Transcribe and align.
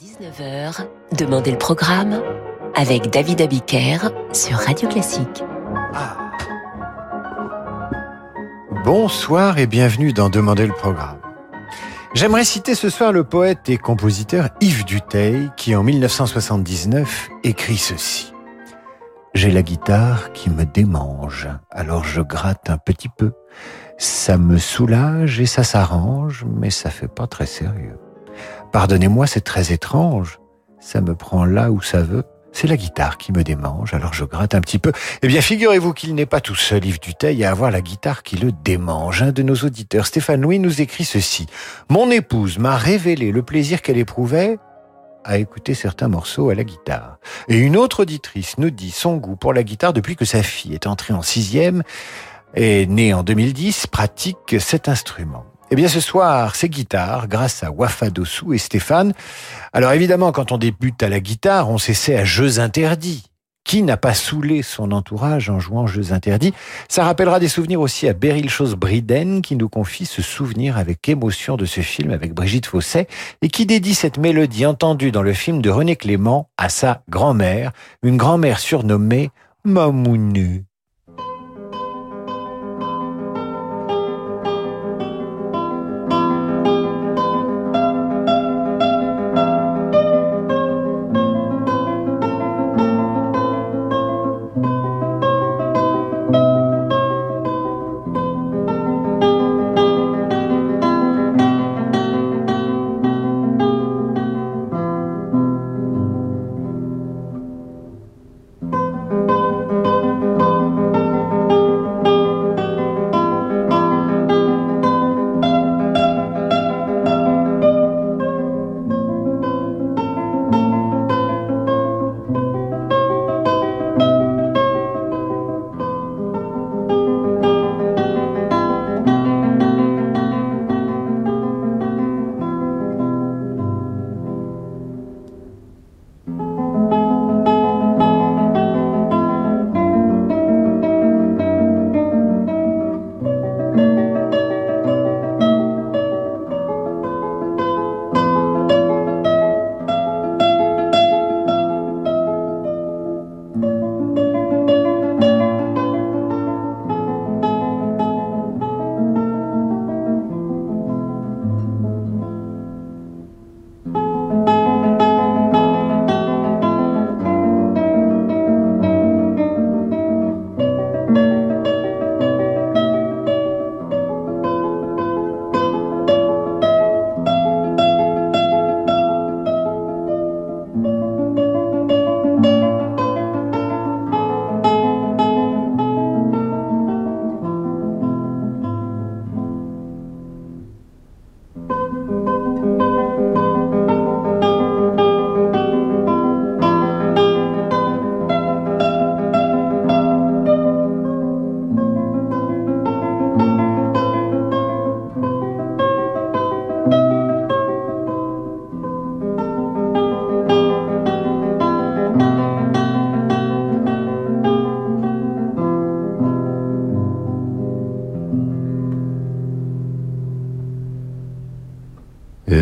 19h, 0.00 0.86
Demandez 1.18 1.50
le 1.50 1.58
programme 1.58 2.22
avec 2.74 3.10
David 3.10 3.42
Abiker 3.42 3.98
sur 4.32 4.56
Radio 4.56 4.88
Classique. 4.88 5.44
Ah. 5.92 6.16
Bonsoir 8.82 9.58
et 9.58 9.66
bienvenue 9.66 10.14
dans 10.14 10.30
Demandez 10.30 10.66
le 10.66 10.72
programme. 10.72 11.18
J'aimerais 12.14 12.44
citer 12.44 12.74
ce 12.74 12.88
soir 12.88 13.12
le 13.12 13.24
poète 13.24 13.68
et 13.68 13.76
compositeur 13.76 14.48
Yves 14.62 14.86
Duteil 14.86 15.50
qui 15.58 15.76
en 15.76 15.82
1979 15.82 17.28
écrit 17.44 17.76
ceci. 17.76 18.32
J'ai 19.34 19.50
la 19.50 19.62
guitare 19.62 20.32
qui 20.32 20.48
me 20.48 20.64
démange, 20.64 21.46
alors 21.70 22.04
je 22.04 22.22
gratte 22.22 22.70
un 22.70 22.78
petit 22.78 23.10
peu. 23.10 23.32
Ça 23.98 24.38
me 24.38 24.56
soulage 24.56 25.40
et 25.40 25.46
ça 25.46 25.62
s'arrange, 25.62 26.46
mais 26.48 26.70
ça 26.70 26.88
fait 26.88 27.06
pas 27.06 27.26
très 27.26 27.44
sérieux. 27.44 27.98
Pardonnez-moi, 28.72 29.26
c'est 29.26 29.40
très 29.40 29.72
étrange. 29.72 30.38
Ça 30.78 31.00
me 31.00 31.14
prend 31.14 31.44
là 31.44 31.70
où 31.70 31.82
ça 31.82 32.02
veut. 32.02 32.24
C'est 32.52 32.66
la 32.66 32.76
guitare 32.76 33.16
qui 33.16 33.32
me 33.32 33.44
démange, 33.44 33.94
alors 33.94 34.12
je 34.12 34.24
gratte 34.24 34.54
un 34.56 34.60
petit 34.60 34.78
peu. 34.78 34.92
Eh 35.22 35.28
bien, 35.28 35.40
figurez-vous 35.40 35.92
qu'il 35.92 36.14
n'est 36.14 36.26
pas 36.26 36.40
tout 36.40 36.56
seul, 36.56 36.84
Yves 36.84 37.00
Duteil, 37.00 37.44
à 37.44 37.50
avoir 37.50 37.70
la 37.70 37.80
guitare 37.80 38.22
qui 38.24 38.36
le 38.36 38.50
démange. 38.50 39.22
Un 39.22 39.30
de 39.30 39.42
nos 39.42 39.54
auditeurs, 39.54 40.06
Stéphane 40.06 40.40
Louis, 40.40 40.58
nous 40.58 40.80
écrit 40.80 41.04
ceci. 41.04 41.46
Mon 41.88 42.10
épouse 42.10 42.58
m'a 42.58 42.76
révélé 42.76 43.30
le 43.30 43.42
plaisir 43.42 43.82
qu'elle 43.82 43.98
éprouvait 43.98 44.58
à 45.24 45.38
écouter 45.38 45.74
certains 45.74 46.08
morceaux 46.08 46.50
à 46.50 46.54
la 46.54 46.64
guitare. 46.64 47.18
Et 47.48 47.58
une 47.58 47.76
autre 47.76 48.02
auditrice 48.02 48.58
nous 48.58 48.70
dit 48.70 48.90
son 48.90 49.16
goût 49.16 49.36
pour 49.36 49.52
la 49.52 49.62
guitare 49.62 49.92
depuis 49.92 50.16
que 50.16 50.24
sa 50.24 50.42
fille 50.42 50.74
est 50.74 50.86
entrée 50.86 51.14
en 51.14 51.22
sixième 51.22 51.82
et 52.54 52.86
née 52.86 53.14
en 53.14 53.22
2010, 53.22 53.86
pratique 53.86 54.56
cet 54.58 54.88
instrument. 54.88 55.44
Eh 55.72 55.76
bien, 55.76 55.86
ce 55.86 56.00
soir, 56.00 56.56
c'est 56.56 56.68
guitare, 56.68 57.28
grâce 57.28 57.62
à 57.62 57.70
Wafa 57.70 58.10
Dossou 58.10 58.52
et 58.52 58.58
Stéphane. 58.58 59.12
Alors 59.72 59.92
évidemment, 59.92 60.32
quand 60.32 60.50
on 60.50 60.58
débute 60.58 61.00
à 61.00 61.08
la 61.08 61.20
guitare, 61.20 61.70
on 61.70 61.78
s'essaie 61.78 62.16
à 62.16 62.24
jeux 62.24 62.58
interdits. 62.58 63.22
Qui 63.62 63.84
n'a 63.84 63.96
pas 63.96 64.14
saoulé 64.14 64.62
son 64.62 64.90
entourage 64.90 65.48
en 65.48 65.60
jouant 65.60 65.86
jeux 65.86 66.12
interdits? 66.12 66.54
Ça 66.88 67.04
rappellera 67.04 67.38
des 67.38 67.46
souvenirs 67.46 67.80
aussi 67.80 68.08
à 68.08 68.14
Beryl 68.14 68.50
Chose 68.50 68.74
Briden, 68.74 69.42
qui 69.42 69.54
nous 69.54 69.68
confie 69.68 70.06
ce 70.06 70.22
souvenir 70.22 70.76
avec 70.76 71.08
émotion 71.08 71.56
de 71.56 71.66
ce 71.66 71.82
film 71.82 72.10
avec 72.10 72.34
Brigitte 72.34 72.66
Fosset, 72.66 73.06
et 73.40 73.48
qui 73.48 73.64
dédie 73.64 73.94
cette 73.94 74.18
mélodie 74.18 74.66
entendue 74.66 75.12
dans 75.12 75.22
le 75.22 75.34
film 75.34 75.62
de 75.62 75.70
René 75.70 75.94
Clément 75.94 76.48
à 76.56 76.68
sa 76.68 77.04
grand-mère, 77.08 77.70
une 78.02 78.16
grand-mère 78.16 78.58
surnommée 78.58 79.30
Mamounou. 79.64 80.64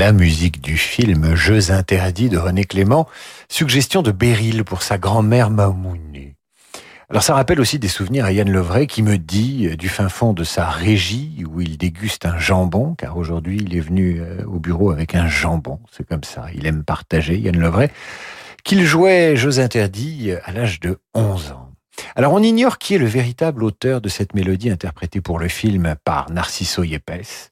La 0.08 0.12
musique 0.14 0.62
du 0.62 0.78
film 0.78 1.34
Jeux 1.34 1.70
interdits 1.70 2.30
de 2.30 2.38
René 2.38 2.64
Clément, 2.64 3.06
suggestion 3.50 4.00
de 4.00 4.10
Beryl 4.10 4.64
pour 4.64 4.82
sa 4.82 4.96
grand-mère 4.96 5.50
Mamouni. 5.50 6.32
Alors 7.10 7.22
ça 7.22 7.34
rappelle 7.34 7.60
aussi 7.60 7.78
des 7.78 7.88
souvenirs 7.88 8.24
à 8.24 8.32
Yann 8.32 8.50
Levray 8.50 8.86
qui 8.86 9.02
me 9.02 9.18
dit, 9.18 9.66
euh, 9.66 9.76
du 9.76 9.90
fin 9.90 10.08
fond 10.08 10.32
de 10.32 10.44
sa 10.44 10.66
régie, 10.70 11.44
où 11.46 11.60
il 11.60 11.76
déguste 11.76 12.24
un 12.24 12.38
jambon, 12.38 12.94
car 12.94 13.18
aujourd'hui 13.18 13.58
il 13.60 13.76
est 13.76 13.80
venu 13.80 14.22
euh, 14.22 14.42
au 14.46 14.58
bureau 14.58 14.92
avec 14.92 15.14
un 15.14 15.28
jambon, 15.28 15.78
c'est 15.92 16.08
comme 16.08 16.24
ça, 16.24 16.46
il 16.54 16.66
aime 16.66 16.84
partager, 16.84 17.38
Yann 17.38 17.58
Levray, 17.58 17.90
qu'il 18.64 18.86
jouait 18.86 19.36
Jeux 19.36 19.60
interdits 19.60 20.30
à 20.42 20.52
l'âge 20.52 20.80
de 20.80 21.00
11 21.12 21.52
ans. 21.52 21.68
Alors 22.16 22.32
on 22.32 22.42
ignore 22.42 22.78
qui 22.78 22.94
est 22.94 22.98
le 22.98 23.04
véritable 23.04 23.62
auteur 23.62 24.00
de 24.00 24.08
cette 24.08 24.34
mélodie 24.34 24.70
interprétée 24.70 25.20
pour 25.20 25.38
le 25.38 25.48
film 25.48 25.96
par 26.02 26.30
Narciso 26.30 26.82
Yepes. 26.82 27.50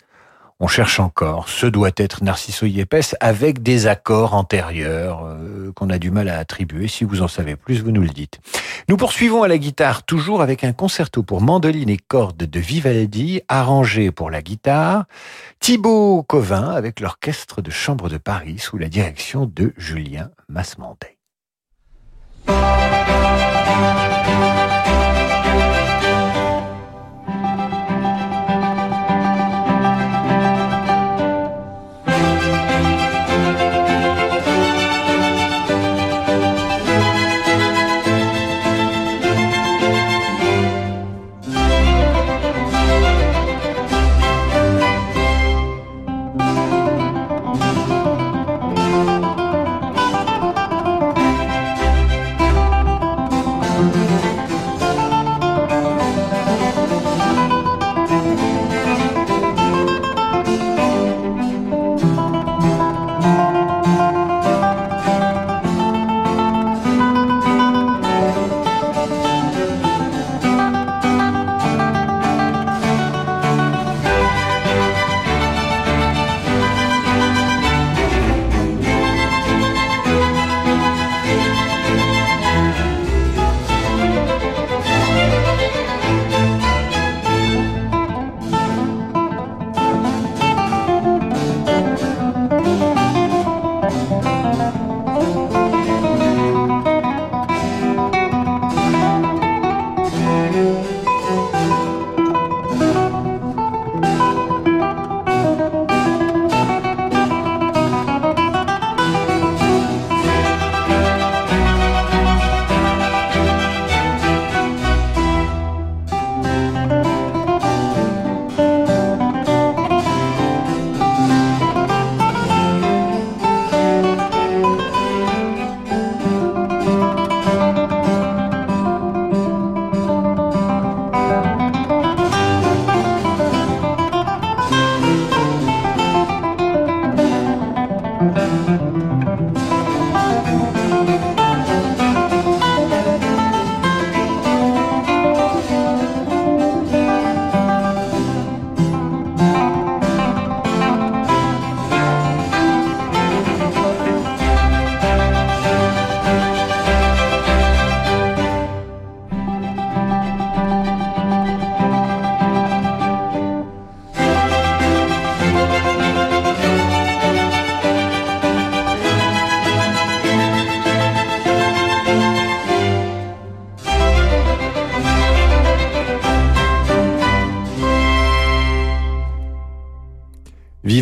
On 0.59 0.69
cherche 0.69 1.00
encore. 1.00 1.50
Ce 1.50 1.67
doit 1.67 1.91
être 1.97 2.25
Narciso 2.25 2.65
Yepes 2.65 3.15
avec 3.21 3.62
des 3.62 3.87
accords 3.87 4.33
antérieurs 4.33 5.27
euh, 5.27 5.71
qu'on 5.72 5.91
a 5.91 5.98
du 5.98 6.10
mal 6.10 6.31
à 6.31 6.39
attribuer. 6.39 6.89
Si 6.89 7.04
vous 7.04 7.21
en 7.21 7.28
savez 7.28 7.57
plus, 7.57 7.83
vous 7.83 7.91
nous 7.91 8.01
le 8.01 8.09
dites. 8.09 8.41
Nous 8.89 8.97
poursuivons 8.97 9.42
à 9.42 9.48
la 9.48 9.59
guitare, 9.59 10.04
toujours 10.04 10.41
avec 10.41 10.65
un 10.65 10.72
concerto 10.72 11.22
pour 11.22 11.42
mandoline 11.42 11.91
et 11.91 11.98
cordes 11.98 12.39
de 12.39 12.60
Vivaldi, 12.60 13.42
arrangé 13.48 14.10
pour 14.10 14.31
la 14.31 14.41
guitare. 14.41 15.04
Thibaut 15.60 16.22
Covin 16.22 16.71
avec 16.71 17.01
l'orchestre 17.01 17.60
de 17.60 17.71
chambre 17.71 18.09
de 18.09 18.16
Paris 18.16 18.59
sous 18.59 18.78
la 18.78 18.89
direction 18.89 19.45
de 19.45 19.75
Julien 19.77 20.31
Masmondet. 20.48 21.19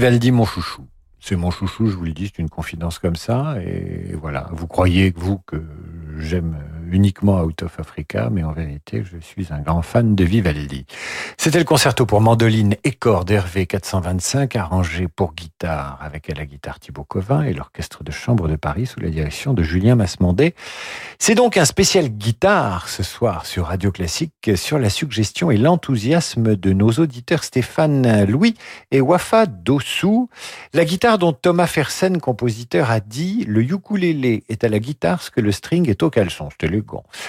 Vivaldi, 0.04 0.32
mon 0.32 0.44
chouchou. 0.44 0.86
C'est 1.18 1.34
mon 1.34 1.50
chouchou, 1.50 1.86
je 1.86 1.96
vous 1.96 2.04
le 2.04 2.12
dis, 2.12 2.26
c'est 2.26 2.42
une 2.42 2.50
confidence 2.50 2.98
comme 2.98 3.16
ça. 3.16 3.56
Et 3.62 4.14
voilà, 4.20 4.50
vous 4.52 4.66
croyez, 4.66 5.14
vous, 5.16 5.38
que 5.46 5.64
j'aime 6.18 6.58
uniquement 6.90 7.42
Out 7.42 7.62
of 7.62 7.80
Africa, 7.80 8.28
mais 8.30 8.42
en 8.42 8.52
vérité, 8.52 9.02
je 9.02 9.16
suis 9.16 9.46
un 9.50 9.60
grand 9.60 9.80
fan 9.80 10.14
de 10.14 10.22
Vivaldi. 10.22 10.84
C'était 11.44 11.58
le 11.58 11.66
concerto 11.66 12.06
pour 12.06 12.22
mandoline 12.22 12.74
et 12.84 12.92
cordes 12.92 13.28
d'Hervé 13.28 13.66
425, 13.66 14.56
arrangé 14.56 15.08
pour 15.14 15.34
guitare 15.34 15.98
avec 16.00 16.30
à 16.30 16.34
la 16.34 16.46
guitare 16.46 16.80
Thibaut 16.80 17.04
Covin 17.04 17.42
et 17.42 17.52
l'orchestre 17.52 18.02
de 18.02 18.10
chambre 18.10 18.48
de 18.48 18.56
Paris 18.56 18.86
sous 18.86 18.98
la 19.00 19.10
direction 19.10 19.52
de 19.52 19.62
Julien 19.62 19.94
Masmondé. 19.94 20.54
C'est 21.18 21.34
donc 21.34 21.58
un 21.58 21.66
spécial 21.66 22.08
guitare 22.08 22.88
ce 22.88 23.02
soir 23.02 23.44
sur 23.44 23.66
Radio 23.66 23.92
Classique 23.92 24.52
sur 24.56 24.78
la 24.78 24.88
suggestion 24.88 25.50
et 25.50 25.58
l'enthousiasme 25.58 26.56
de 26.56 26.72
nos 26.72 26.92
auditeurs 26.92 27.44
Stéphane 27.44 28.24
Louis 28.24 28.54
et 28.90 29.02
Wafa 29.02 29.44
Dossou. 29.44 30.30
La 30.72 30.86
guitare 30.86 31.18
dont 31.18 31.34
Thomas 31.34 31.66
Fersen, 31.66 32.22
compositeur, 32.22 32.90
a 32.90 33.00
dit 33.00 33.44
le 33.46 33.60
ukulélé 33.60 34.44
est 34.48 34.64
à 34.64 34.70
la 34.70 34.78
guitare 34.78 35.20
ce 35.20 35.30
que 35.30 35.42
le 35.42 35.52
string 35.52 35.90
est 35.90 36.02
au 36.02 36.08
caleçon. 36.08 36.48
C'était 36.52 36.74
le 36.74 36.82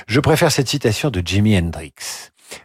Je 0.07 0.19
préfère 0.21 0.53
cette 0.53 0.69
citation 0.69 1.09
de 1.09 1.21
Jimi 1.21 1.57
Hendrix. 1.57 1.91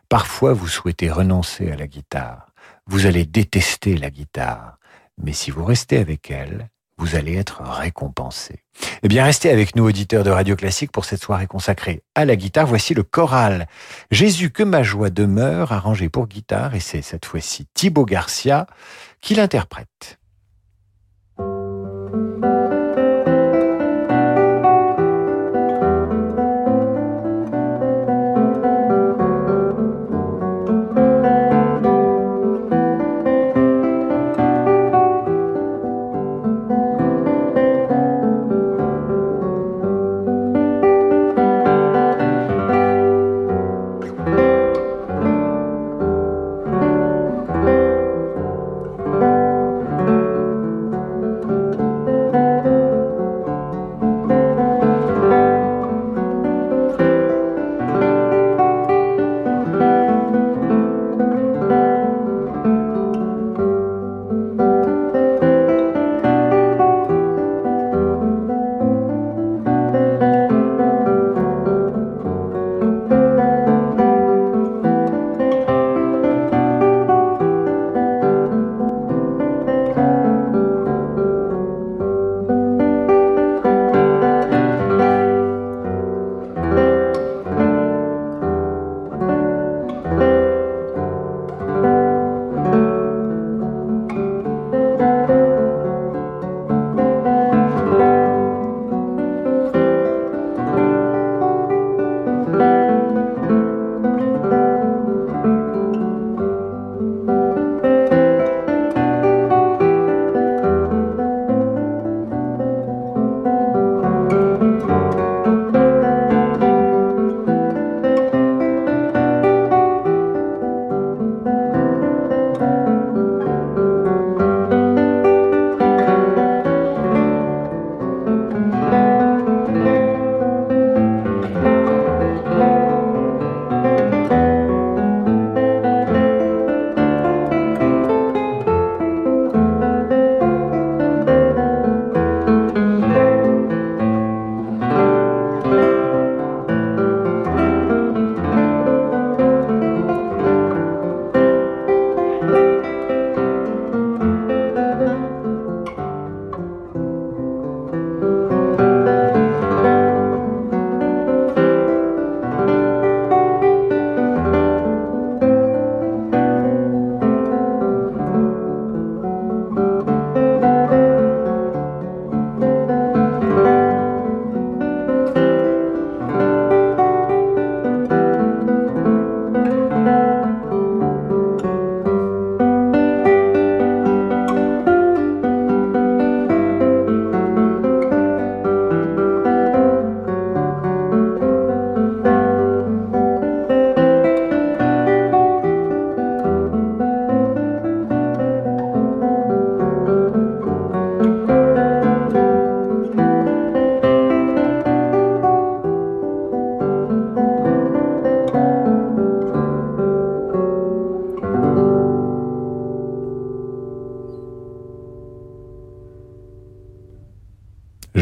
Parfois, 0.09 0.53
vous 0.53 0.69
souhaitez 0.69 1.11
renoncer 1.11 1.71
à 1.71 1.77
la 1.77 1.87
guitare. 1.87 2.47
Vous 2.87 3.06
allez 3.06 3.25
détester 3.25 3.97
la 3.97 4.11
guitare. 4.11 4.79
Mais 5.23 5.32
si 5.32 5.50
vous 5.50 5.65
restez 5.65 5.99
avec 5.99 6.31
elle, 6.31 6.69
vous 7.00 7.17
allez 7.17 7.35
être 7.35 7.62
récompensé. 7.62 8.62
Eh 9.03 9.09
bien, 9.09 9.25
restez 9.25 9.50
avec 9.50 9.75
nous, 9.75 9.85
auditeurs 9.85 10.23
de 10.23 10.31
Radio 10.31 10.55
Classique, 10.55 10.93
pour 10.93 11.06
cette 11.06 11.23
soirée 11.23 11.47
consacrée 11.47 12.03
à 12.15 12.27
la 12.27 12.37
guitare. 12.37 12.67
Voici 12.67 12.93
le 12.93 13.03
choral 13.03 13.67
Jésus 14.11 14.50
que 14.50 14.62
ma 14.62 14.82
joie 14.82 15.09
demeure, 15.09 15.73
arrangé 15.73 16.11
pour 16.11 16.29
guitare, 16.29 16.75
et 16.75 16.81
c'est 16.81 17.00
cette 17.00 17.25
fois-ci 17.25 17.67
Thibaut 17.73 18.05
Garcia 18.05 18.67
qui 19.23 19.35
l'interprète. 19.35 20.19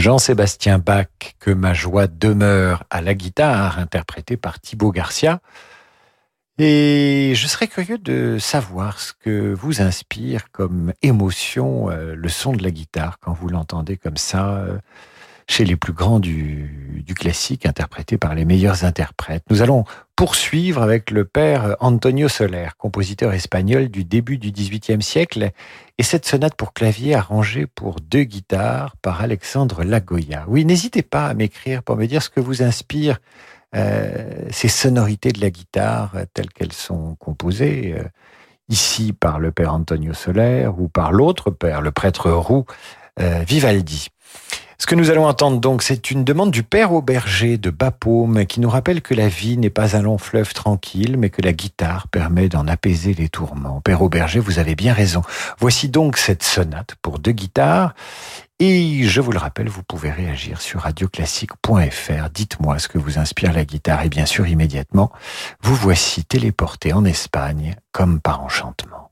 Jean-Sébastien 0.08 0.78
Bach, 0.78 1.04
Que 1.38 1.50
ma 1.50 1.74
joie 1.74 2.06
demeure 2.06 2.82
à 2.88 3.02
la 3.02 3.12
guitare, 3.12 3.78
interprété 3.78 4.38
par 4.38 4.58
Thibaut 4.58 4.90
Garcia. 4.90 5.40
Et 6.56 7.34
je 7.34 7.46
serais 7.46 7.66
curieux 7.68 7.98
de 7.98 8.38
savoir 8.40 9.00
ce 9.00 9.12
que 9.12 9.52
vous 9.52 9.82
inspire 9.82 10.50
comme 10.50 10.94
émotion 11.02 11.90
euh, 11.90 12.14
le 12.14 12.28
son 12.30 12.54
de 12.54 12.62
la 12.62 12.70
guitare 12.70 13.18
quand 13.20 13.34
vous 13.34 13.50
l'entendez 13.50 13.98
comme 13.98 14.16
ça. 14.16 14.64
Euh, 15.48 15.58
chez 15.58 15.64
les 15.64 15.76
plus 15.76 15.92
grands 15.92 16.20
du, 16.20 17.04
classique, 17.16 17.66
interprété 17.66 18.18
par 18.18 18.34
les 18.34 18.44
meilleurs 18.44 18.84
interprètes. 18.84 19.42
Nous 19.50 19.62
allons 19.62 19.84
poursuivre 20.14 20.82
avec 20.82 21.10
le 21.10 21.24
père 21.24 21.74
Antonio 21.80 22.28
Soler, 22.28 22.68
compositeur 22.76 23.32
espagnol 23.32 23.88
du 23.88 24.04
début 24.04 24.38
du 24.38 24.52
XVIIIe 24.52 25.02
siècle, 25.02 25.50
et 25.96 26.02
cette 26.02 26.26
sonate 26.26 26.54
pour 26.54 26.72
clavier 26.74 27.14
arrangée 27.14 27.66
pour 27.66 27.96
deux 28.00 28.24
guitares 28.24 28.94
par 29.02 29.20
Alexandre 29.20 29.82
Lagoya. 29.84 30.44
Oui, 30.48 30.64
n'hésitez 30.64 31.02
pas 31.02 31.26
à 31.26 31.34
m'écrire 31.34 31.82
pour 31.82 31.96
me 31.96 32.06
dire 32.06 32.22
ce 32.22 32.30
que 32.30 32.40
vous 32.40 32.62
inspire 32.62 33.18
euh, 33.74 34.44
ces 34.50 34.68
sonorités 34.68 35.32
de 35.32 35.40
la 35.40 35.50
guitare 35.50 36.12
telles 36.34 36.50
qu'elles 36.50 36.72
sont 36.72 37.16
composées. 37.16 37.96
ici 38.68 39.12
par 39.14 39.40
le 39.40 39.50
père 39.50 39.72
Antonio 39.72 40.12
Soler 40.12 40.68
ou 40.78 40.88
par 40.88 41.10
l'autre 41.10 41.50
père, 41.50 41.80
le 41.80 41.90
prêtre 41.90 42.30
roux 42.30 42.66
euh, 43.18 43.42
Vivaldi. 43.46 44.08
Ce 44.80 44.86
que 44.86 44.94
nous 44.94 45.10
allons 45.10 45.26
entendre 45.26 45.58
donc, 45.58 45.82
c'est 45.82 46.12
une 46.12 46.22
demande 46.22 46.52
du 46.52 46.62
père 46.62 46.92
Auberger 46.92 47.58
de 47.58 47.70
Bapaume 47.70 48.46
qui 48.46 48.60
nous 48.60 48.70
rappelle 48.70 49.02
que 49.02 49.12
la 49.12 49.26
vie 49.26 49.58
n'est 49.58 49.70
pas 49.70 49.96
un 49.96 50.02
long 50.02 50.18
fleuve 50.18 50.54
tranquille, 50.54 51.16
mais 51.18 51.30
que 51.30 51.42
la 51.42 51.52
guitare 51.52 52.06
permet 52.06 52.48
d'en 52.48 52.68
apaiser 52.68 53.12
les 53.12 53.28
tourments. 53.28 53.80
Père 53.80 54.02
Auberger, 54.02 54.38
vous 54.38 54.60
avez 54.60 54.76
bien 54.76 54.92
raison. 54.92 55.22
Voici 55.58 55.88
donc 55.88 56.16
cette 56.16 56.44
sonate 56.44 56.94
pour 57.02 57.18
deux 57.18 57.32
guitares. 57.32 57.94
Et 58.60 59.02
je 59.02 59.20
vous 59.20 59.32
le 59.32 59.38
rappelle, 59.38 59.68
vous 59.68 59.82
pouvez 59.82 60.12
réagir 60.12 60.60
sur 60.60 60.82
radioclassique.fr. 60.82 62.30
Dites-moi 62.32 62.78
ce 62.78 62.86
que 62.86 62.98
vous 62.98 63.18
inspire 63.18 63.52
la 63.52 63.64
guitare 63.64 64.04
et 64.04 64.08
bien 64.08 64.26
sûr 64.26 64.46
immédiatement, 64.46 65.10
vous 65.60 65.74
voici 65.74 66.24
téléporté 66.24 66.92
en 66.92 67.04
Espagne 67.04 67.74
comme 67.90 68.20
par 68.20 68.42
enchantement. 68.42 69.10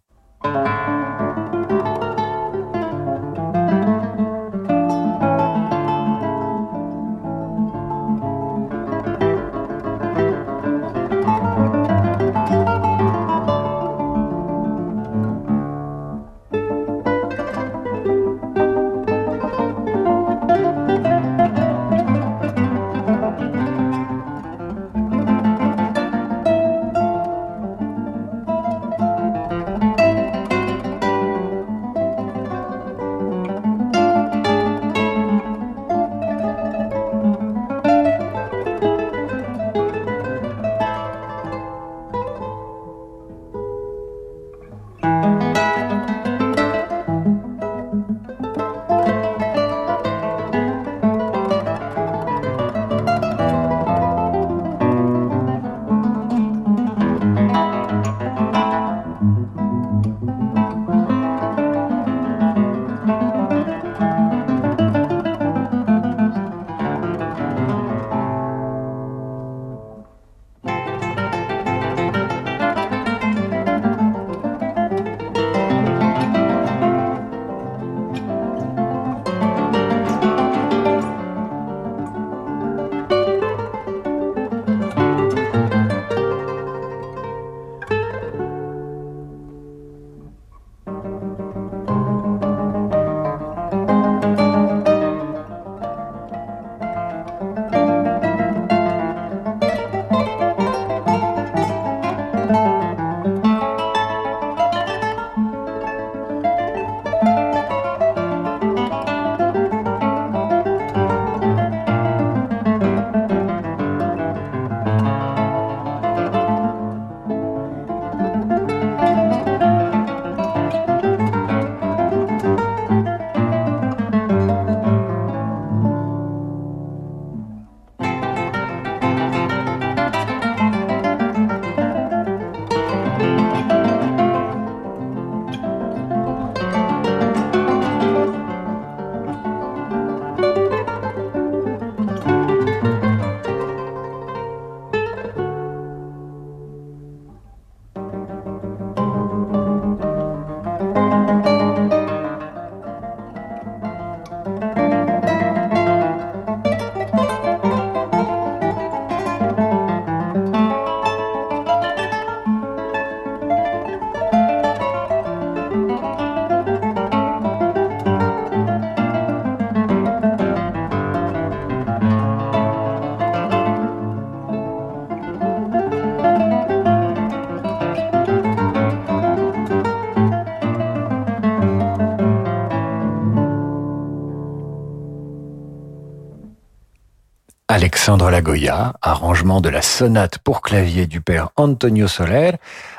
Alexandre 188.07 188.31
Lagoya, 188.31 188.95
arrangement 189.03 189.61
de 189.61 189.69
la 189.69 189.83
sonate 189.83 190.39
pour 190.39 190.63
clavier 190.63 191.09
du 191.09 191.21
père 191.21 191.49
Antonio 191.57 192.07
Soler, 192.07 192.53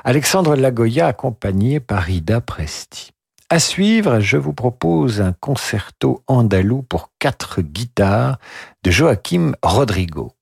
Alexandre 0.04 0.58
Lagoya 0.58 1.08
accompagné 1.08 1.80
par 1.80 2.10
Ida 2.10 2.42
Presti. 2.42 3.14
À 3.50 3.60
suivre, 3.60 4.20
je 4.20 4.36
vous 4.36 4.52
propose 4.52 5.22
un 5.22 5.32
concerto 5.32 6.24
andalou 6.28 6.82
pour 6.82 7.12
quatre 7.20 7.62
guitares 7.62 8.38
de 8.84 8.92
Joachim 8.92 9.54
Rodrigo. 9.64 10.34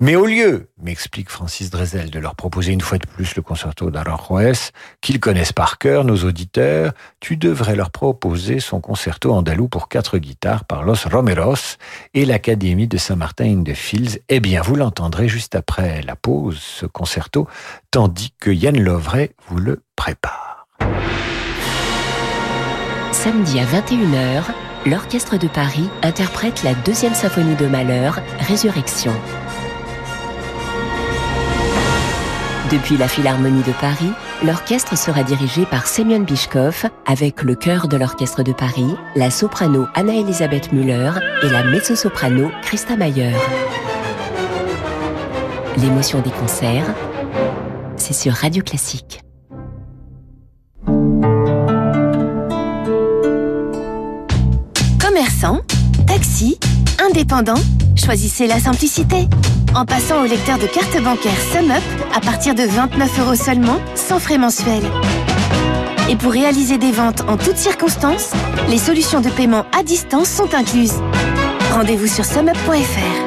Mais 0.00 0.16
au 0.16 0.26
lieu, 0.26 0.68
m'explique 0.80 1.30
Francis 1.30 1.70
Drezel, 1.70 2.10
de 2.10 2.18
leur 2.18 2.34
proposer 2.34 2.72
une 2.72 2.80
fois 2.80 2.98
de 2.98 3.06
plus 3.06 3.34
le 3.36 3.42
concerto 3.42 3.90
d'Aranjuez, 3.90 4.70
qu'ils 5.00 5.20
connaissent 5.20 5.52
par 5.52 5.78
cœur, 5.78 6.04
nos 6.04 6.24
auditeurs, 6.24 6.92
tu 7.20 7.36
devrais 7.36 7.76
leur 7.76 7.90
proposer 7.90 8.60
son 8.60 8.80
concerto 8.80 9.32
andalou 9.32 9.68
pour 9.68 9.88
quatre 9.88 10.18
guitares 10.18 10.64
par 10.64 10.82
Los 10.82 11.08
Romeros 11.10 11.76
et 12.14 12.24
l'Académie 12.24 12.88
de 12.88 12.98
Saint-Martin 12.98 13.62
de 13.62 13.72
Fields. 13.74 14.20
Eh 14.28 14.40
bien, 14.40 14.62
vous 14.62 14.76
l'entendrez 14.76 15.28
juste 15.28 15.54
après 15.54 16.02
la 16.02 16.16
pause, 16.16 16.58
ce 16.58 16.86
concerto, 16.86 17.48
tandis 17.90 18.32
que 18.38 18.50
Yann 18.50 18.78
Lovray 18.78 19.30
vous 19.48 19.58
le 19.58 19.82
prépare. 19.96 20.66
Samedi 23.12 23.58
à 23.58 23.64
21h, 23.64 24.44
l'Orchestre 24.86 25.38
de 25.38 25.48
Paris 25.48 25.88
interprète 26.02 26.62
la 26.62 26.74
deuxième 26.74 27.14
symphonie 27.14 27.56
de 27.56 27.66
Malheur, 27.66 28.20
Résurrection. 28.40 29.12
Depuis 32.70 32.96
la 32.96 33.06
Philharmonie 33.06 33.62
de 33.62 33.70
Paris, 33.80 34.10
l'orchestre 34.44 34.98
sera 34.98 35.22
dirigé 35.22 35.64
par 35.66 35.86
Semyon 35.86 36.24
Bishkov 36.24 36.86
avec 37.06 37.44
le 37.44 37.54
chœur 37.54 37.86
de 37.86 37.96
l'Orchestre 37.96 38.42
de 38.42 38.52
Paris, 38.52 38.92
la 39.14 39.30
soprano 39.30 39.86
Anna-Elisabeth 39.94 40.72
Müller 40.72 41.12
et 41.44 41.48
la 41.48 41.62
mezzo-soprano 41.62 42.50
Christa 42.62 42.96
Mayer. 42.96 43.36
L'émotion 45.76 46.20
des 46.22 46.30
concerts, 46.30 46.92
c'est 47.96 48.14
sur 48.14 48.32
Radio 48.32 48.64
Classique. 48.64 49.20
Commerçant, 55.00 55.60
taxi, 56.08 56.58
indépendant, 57.08 57.60
choisissez 57.96 58.46
la 58.46 58.58
simplicité. 58.60 59.28
En 59.74 59.84
passant 59.84 60.22
au 60.22 60.26
lecteur 60.26 60.58
de 60.58 60.66
carte 60.66 61.02
bancaire 61.02 61.38
SumUp 61.52 61.82
à 62.14 62.20
partir 62.20 62.54
de 62.54 62.62
29 62.62 63.20
euros 63.20 63.34
seulement, 63.34 63.78
sans 63.94 64.18
frais 64.18 64.38
mensuels. 64.38 64.84
Et 66.08 66.16
pour 66.16 66.32
réaliser 66.32 66.78
des 66.78 66.92
ventes 66.92 67.22
en 67.28 67.36
toutes 67.36 67.56
circonstances, 67.56 68.32
les 68.68 68.78
solutions 68.78 69.20
de 69.20 69.28
paiement 69.28 69.66
à 69.76 69.82
distance 69.82 70.28
sont 70.28 70.54
incluses. 70.54 71.00
Rendez-vous 71.72 72.06
sur 72.06 72.24
sumup.fr. 72.24 73.25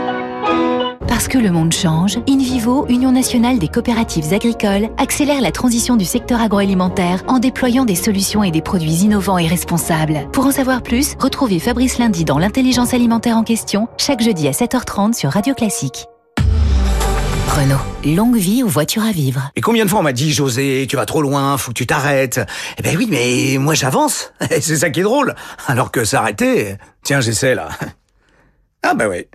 Parce 1.19 1.27
que 1.27 1.37
le 1.37 1.51
monde 1.51 1.73
change, 1.73 2.17
InVivo, 2.29 2.85
Union 2.87 3.11
nationale 3.11 3.59
des 3.59 3.67
coopératives 3.67 4.31
agricoles, 4.31 4.87
accélère 4.97 5.41
la 5.41 5.51
transition 5.51 5.97
du 5.97 6.05
secteur 6.05 6.39
agroalimentaire 6.39 7.23
en 7.27 7.39
déployant 7.39 7.83
des 7.83 7.95
solutions 7.95 8.41
et 8.41 8.51
des 8.51 8.61
produits 8.61 9.03
innovants 9.03 9.37
et 9.37 9.45
responsables. 9.45 10.29
Pour 10.31 10.45
en 10.45 10.51
savoir 10.51 10.81
plus, 10.81 11.15
retrouvez 11.19 11.59
Fabrice 11.59 11.97
Lundi 11.97 12.23
dans 12.23 12.37
l'intelligence 12.37 12.93
alimentaire 12.93 13.35
en 13.35 13.43
question, 13.43 13.89
chaque 13.97 14.21
jeudi 14.21 14.47
à 14.47 14.51
7h30 14.51 15.11
sur 15.11 15.31
Radio 15.31 15.53
Classique. 15.53 16.05
Renault. 17.49 18.15
Longue 18.15 18.37
vie 18.37 18.63
aux 18.63 18.69
voitures 18.69 19.03
à 19.03 19.11
vivre. 19.11 19.51
Et 19.57 19.61
combien 19.61 19.83
de 19.83 19.89
fois 19.89 19.99
on 19.99 20.03
m'a 20.03 20.13
dit, 20.13 20.31
José, 20.31 20.87
tu 20.89 20.95
vas 20.95 21.05
trop 21.05 21.21
loin, 21.21 21.57
faut 21.57 21.71
que 21.71 21.77
tu 21.77 21.85
t'arrêtes. 21.85 22.39
Eh 22.77 22.81
ben 22.81 22.95
oui, 22.95 23.09
mais 23.11 23.57
moi 23.57 23.73
j'avance. 23.73 24.31
C'est 24.61 24.77
ça 24.77 24.89
qui 24.89 25.01
est 25.01 25.03
drôle. 25.03 25.35
Alors 25.67 25.91
que 25.91 26.05
s'arrêter, 26.05 26.77
tiens, 27.03 27.19
j'essaie 27.19 27.55
là. 27.55 27.67
Ah 28.81 28.93
bah 28.93 29.09
oui. 29.09 29.25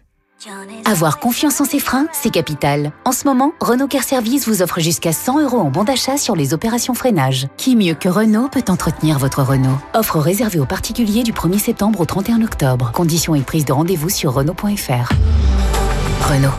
Avoir 0.84 1.18
confiance 1.18 1.60
en 1.60 1.64
ses 1.64 1.78
freins, 1.78 2.06
c'est 2.12 2.30
capital. 2.30 2.92
En 3.04 3.12
ce 3.12 3.24
moment, 3.24 3.52
Renault 3.60 3.88
Care 3.88 4.02
Service 4.02 4.46
vous 4.46 4.62
offre 4.62 4.80
jusqu'à 4.80 5.12
100 5.12 5.40
euros 5.40 5.58
en 5.58 5.70
bon 5.70 5.84
d'achat 5.84 6.16
sur 6.16 6.36
les 6.36 6.54
opérations 6.54 6.94
freinage. 6.94 7.46
Qui 7.56 7.76
mieux 7.76 7.94
que 7.94 8.08
Renault 8.08 8.48
peut 8.48 8.64
entretenir 8.68 9.18
votre 9.18 9.42
Renault? 9.42 9.78
Offre 9.94 10.18
réservée 10.18 10.58
aux 10.58 10.66
particuliers 10.66 11.22
du 11.22 11.32
1er 11.32 11.58
septembre 11.58 12.00
au 12.00 12.04
31 12.04 12.42
octobre. 12.42 12.90
Conditions 12.92 13.34
et 13.34 13.42
prise 13.42 13.64
de 13.64 13.72
rendez-vous 13.72 14.10
sur 14.10 14.32
Renault.fr. 14.34 15.12
Renault. 16.22 16.50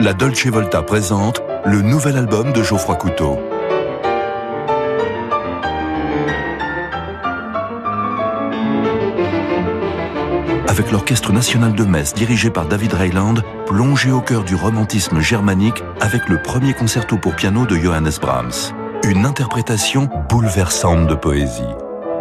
La 0.00 0.14
Dolce 0.14 0.46
Volta 0.46 0.82
présente 0.82 1.42
le 1.64 1.80
nouvel 1.80 2.16
album 2.16 2.52
de 2.52 2.62
Geoffroy 2.62 2.96
Couteau. 2.96 3.38
Avec 10.72 10.90
l'Orchestre 10.90 11.32
national 11.32 11.74
de 11.74 11.84
Metz 11.84 12.14
dirigé 12.14 12.48
par 12.48 12.64
David 12.64 12.94
Reiland, 12.94 13.34
plongé 13.66 14.10
au 14.10 14.22
cœur 14.22 14.42
du 14.42 14.54
romantisme 14.54 15.20
germanique 15.20 15.82
avec 16.00 16.30
le 16.30 16.40
premier 16.40 16.72
concerto 16.72 17.18
pour 17.18 17.36
piano 17.36 17.66
de 17.66 17.76
Johannes 17.76 18.12
Brahms. 18.18 18.72
Une 19.04 19.26
interprétation 19.26 20.08
bouleversante 20.30 21.06
de 21.06 21.14
poésie. 21.14 21.60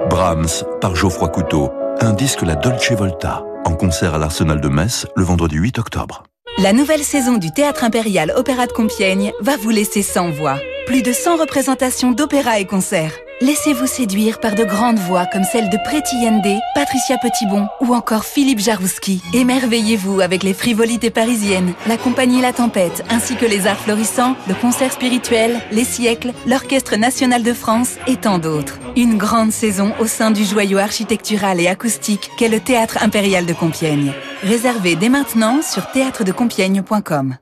Brahms 0.09 0.65
par 0.81 0.97
Geoffroy 0.97 1.29
Couteau, 1.29 1.71
un 2.01 2.11
disque 2.11 2.41
La 2.41 2.55
Dolce 2.55 2.91
Volta, 2.91 3.41
en 3.63 3.75
concert 3.75 4.15
à 4.15 4.17
l'Arsenal 4.17 4.59
de 4.59 4.67
Metz 4.67 5.07
le 5.15 5.23
vendredi 5.23 5.55
8 5.55 5.79
octobre. 5.79 6.23
La 6.57 6.73
nouvelle 6.73 7.03
saison 7.03 7.37
du 7.37 7.51
Théâtre 7.51 7.85
Impérial 7.85 8.33
Opéra 8.35 8.67
de 8.67 8.73
Compiègne 8.73 9.31
va 9.39 9.55
vous 9.55 9.69
laisser 9.69 10.01
sans 10.01 10.29
voix. 10.29 10.57
Plus 10.91 11.03
de 11.03 11.13
100 11.13 11.37
représentations 11.37 12.11
d'opéra 12.11 12.59
et 12.59 12.65
concerts. 12.65 13.13
Laissez-vous 13.39 13.87
séduire 13.87 14.41
par 14.41 14.55
de 14.55 14.65
grandes 14.65 14.99
voix 14.99 15.25
comme 15.25 15.45
celle 15.45 15.69
de 15.69 15.77
Preti 15.85 16.17
Yende, 16.21 16.59
Patricia 16.75 17.17
Petitbon 17.17 17.69
ou 17.79 17.95
encore 17.95 18.25
Philippe 18.25 18.59
Jarouski. 18.59 19.21
Émerveillez-vous 19.33 20.19
avec 20.19 20.43
les 20.43 20.53
frivolités 20.53 21.09
parisiennes, 21.09 21.71
la 21.87 21.95
compagnie 21.95 22.41
La 22.41 22.51
Tempête, 22.51 23.05
ainsi 23.09 23.37
que 23.37 23.45
les 23.45 23.67
arts 23.67 23.79
florissants, 23.79 24.35
le 24.49 24.53
concert 24.53 24.91
spirituel, 24.91 25.61
les 25.71 25.85
siècles, 25.85 26.33
l'Orchestre 26.45 26.97
national 26.97 27.41
de 27.41 27.53
France 27.53 27.95
et 28.05 28.17
tant 28.17 28.37
d'autres. 28.37 28.77
Une 28.97 29.17
grande 29.17 29.53
saison 29.53 29.93
au 30.01 30.07
sein 30.07 30.31
du 30.31 30.43
joyau 30.43 30.77
architectural 30.77 31.61
et 31.61 31.67
acoustique 31.67 32.31
qu'est 32.37 32.49
le 32.49 32.59
Théâtre 32.59 32.97
Impérial 33.01 33.45
de 33.45 33.53
Compiègne. 33.53 34.11
Réservé 34.43 34.97
dès 34.97 35.07
maintenant 35.07 35.61
sur 35.61 35.89
théâtredecompiègne.com. 35.91 37.37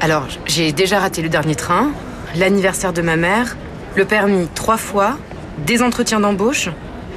Alors, 0.00 0.26
j'ai 0.46 0.72
déjà 0.72 1.00
raté 1.00 1.20
le 1.20 1.28
dernier 1.28 1.54
train, 1.54 1.92
l'anniversaire 2.36 2.92
de 2.92 3.02
ma 3.02 3.16
mère, 3.16 3.56
le 3.96 4.04
permis 4.04 4.48
trois 4.54 4.76
fois, 4.76 5.16
des 5.66 5.82
entretiens 5.82 6.20
d'embauche. 6.20 6.68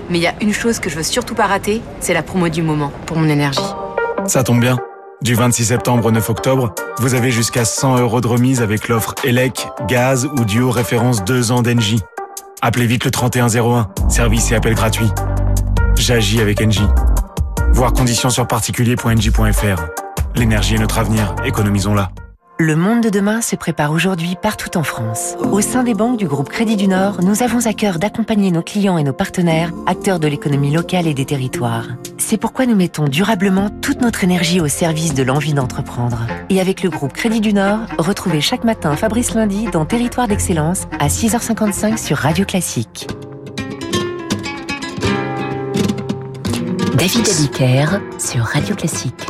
Mais 0.10 0.20
il 0.20 0.22
y 0.22 0.28
a 0.28 0.34
une 0.42 0.54
chose 0.54 0.80
que 0.80 0.90
je 0.90 0.96
veux 0.96 1.04
surtout 1.04 1.36
pas 1.36 1.48
rater, 1.48 1.82
c'est 2.00 2.14
la 2.14 2.24
promo 2.24 2.50
du 2.50 2.62
moment 2.62 2.92
pour 3.06 3.18
mon 3.18 3.28
énergie. 3.28 3.60
Ça 4.26 4.44
tombe 4.44 4.60
bien. 4.60 4.78
Du 5.22 5.34
26 5.34 5.66
septembre 5.66 6.06
au 6.06 6.12
9 6.12 6.30
octobre, 6.30 6.76
vous 7.00 7.16
avez 7.16 7.32
jusqu'à 7.32 7.66
100 7.66 7.98
euros 7.98 8.22
de 8.22 8.28
remise 8.28 8.62
avec 8.62 8.88
l'offre 8.88 9.16
ELEC, 9.24 9.68
gaz 9.88 10.26
ou 10.26 10.46
duo 10.46 10.70
référence 10.70 11.24
2 11.26 11.52
ans 11.52 11.64
d'Engie. 11.64 12.02
Appelez 12.62 12.86
vite 12.86 13.04
le 13.04 13.12
3101, 13.12 13.90
service 14.10 14.52
et 14.52 14.56
appel 14.56 14.76
gratuit. 14.76 15.10
J'agis 15.96 16.40
avec 16.40 16.62
Engie. 16.62 16.88
Voir 17.72 17.94
conditions 17.94 18.30
sur 18.30 18.48
particulier.engie.fr. 18.48 19.86
L'énergie 20.36 20.76
est 20.76 20.80
notre 20.80 21.00
avenir, 21.00 21.36
économisons-la. 21.44 22.12
Le 22.60 22.76
monde 22.76 23.04
de 23.04 23.10
demain 23.10 23.42
se 23.42 23.56
prépare 23.56 23.92
aujourd'hui 23.92 24.36
partout 24.42 24.80
en 24.80 24.84
France. 24.84 25.36
Au 25.52 25.62
sein 25.62 25.84
des 25.84 25.94
banques 25.94 26.18
du 26.18 26.26
groupe 26.26 26.50
Crédit 26.50 26.76
du 26.76 26.88
Nord, 26.88 27.22
nous 27.22 27.44
avons 27.44 27.68
à 27.68 27.74
cœur 27.74 28.00
d'accompagner 28.00 28.50
nos 28.50 28.64
clients 28.64 28.98
et 28.98 29.04
nos 29.04 29.14
partenaires, 29.14 29.72
acteurs 29.86 30.20
de 30.20 30.28
l'économie 30.28 30.72
locale 30.72 31.06
et 31.06 31.14
des 31.14 31.26
territoires. 31.26 31.86
C'est 32.18 32.38
pourquoi 32.38 32.66
nous 32.66 32.76
mettons 32.76 33.08
durablement 33.08 33.70
toute 33.70 34.02
notre 34.02 34.24
énergie 34.24 34.60
au 34.60 34.68
service 34.68 35.14
de 35.14 35.22
l'envie 35.22 35.54
d'entreprendre. 35.54 36.26
Et 36.50 36.60
avec 36.60 36.82
le 36.82 36.90
groupe 36.90 37.14
Crédit 37.14 37.42
du 37.42 37.54
Nord, 37.54 37.82
retrouvez 38.00 38.42
chaque 38.42 38.64
matin 38.64 38.96
Fabrice 38.96 39.36
Lundi 39.36 39.66
dans 39.66 39.86
Territoire 39.86 40.28
d'Excellence 40.28 40.88
à 41.00 41.10
6h55 41.10 42.04
sur 42.04 42.18
Radio 42.18 42.44
Classique. 42.44 43.08
David 46.96 47.30
Abiker 47.30 48.00
sur 48.18 48.42
Radio 48.42 48.76
Classique 48.76 49.28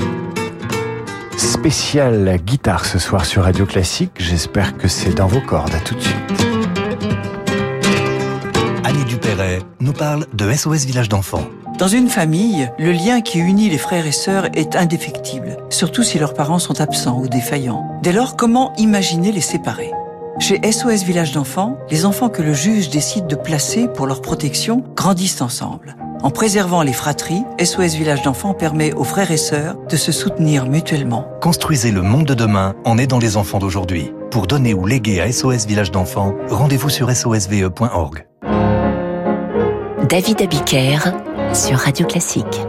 spécial 1.38 2.38
guitare 2.43 2.86
ce 2.86 3.00
soir 3.00 3.26
sur 3.26 3.43
Radio 3.43 3.65
Classique. 3.65 4.12
J'espère 4.17 4.78
que 4.78 4.88
c'est 4.88 5.13
dans 5.13 5.28
vos 5.28 5.41
cordes. 5.41 5.73
À 5.73 5.80
tout 5.80 5.95
de 5.95 6.02
suite. 6.02 6.47
Annie 8.84 9.06
Dupéret 9.06 9.60
nous 9.80 9.93
parle 9.93 10.26
de 10.34 10.52
SOS 10.52 10.86
Village 10.86 11.10
d'enfants. 11.10 11.47
Dans 11.78 11.88
une 11.88 12.10
famille, 12.10 12.69
le 12.80 12.91
lien 12.91 13.21
qui 13.21 13.38
unit 13.38 13.69
les 13.69 13.78
frères 13.78 14.08
et 14.08 14.12
sœurs 14.12 14.47
est 14.56 14.76
indéfectible, 14.76 15.58
surtout 15.69 16.02
si 16.02 16.17
leurs 16.17 16.34
parents 16.34 16.60
sont 16.60 16.82
absents 16.82 17.19
ou 17.19 17.28
défaillants. 17.28 17.86
Dès 18.02 18.13
lors, 18.13 18.36
comment 18.36 18.73
imaginer 18.78 19.32
les 19.32 19.41
séparer? 19.41 19.91
Chez 20.39 20.60
SOS 20.71 21.04
Village 21.04 21.34
d'enfants, 21.34 21.78
les 21.91 22.06
enfants 22.06 22.30
que 22.30 22.41
le 22.41 22.54
juge 22.54 22.89
décide 22.89 23.28
de 23.28 23.36
placer 23.36 23.88
pour 23.88 24.08
leur 24.08 24.21
protection 24.21 24.84
grandissent 24.95 25.41
ensemble. 25.41 25.95
En 26.23 26.32
préservant 26.32 26.82
les 26.82 26.93
fratries, 26.93 27.43
SOS 27.63 27.95
Village 27.95 28.23
d'enfants 28.23 28.53
permet 28.53 28.93
aux 28.93 29.03
frères 29.03 29.32
et 29.32 29.38
sœurs 29.38 29.75
de 29.89 29.95
se 29.95 30.12
soutenir 30.12 30.65
mutuellement. 30.65 31.27
Construisez 31.41 31.91
le 31.91 32.01
monde 32.01 32.25
de 32.25 32.34
demain 32.34 32.75
en 32.86 32.97
aidant 32.97 33.19
les 33.19 33.38
enfants 33.38 33.60
d'aujourd'hui. 33.60 34.12
Pour 34.32 34.47
donner 34.47 34.73
ou 34.73 34.86
léguer 34.86 35.21
à 35.21 35.32
SOS 35.32 35.67
Village 35.67 35.91
d'enfants, 35.91 36.36
rendez-vous 36.49 36.89
sur 36.89 37.10
sosve.org. 37.15 38.25
David 40.10 40.41
Abiker 40.41 40.99
sur 41.53 41.77
Radio 41.77 42.08
Classique. 42.08 42.62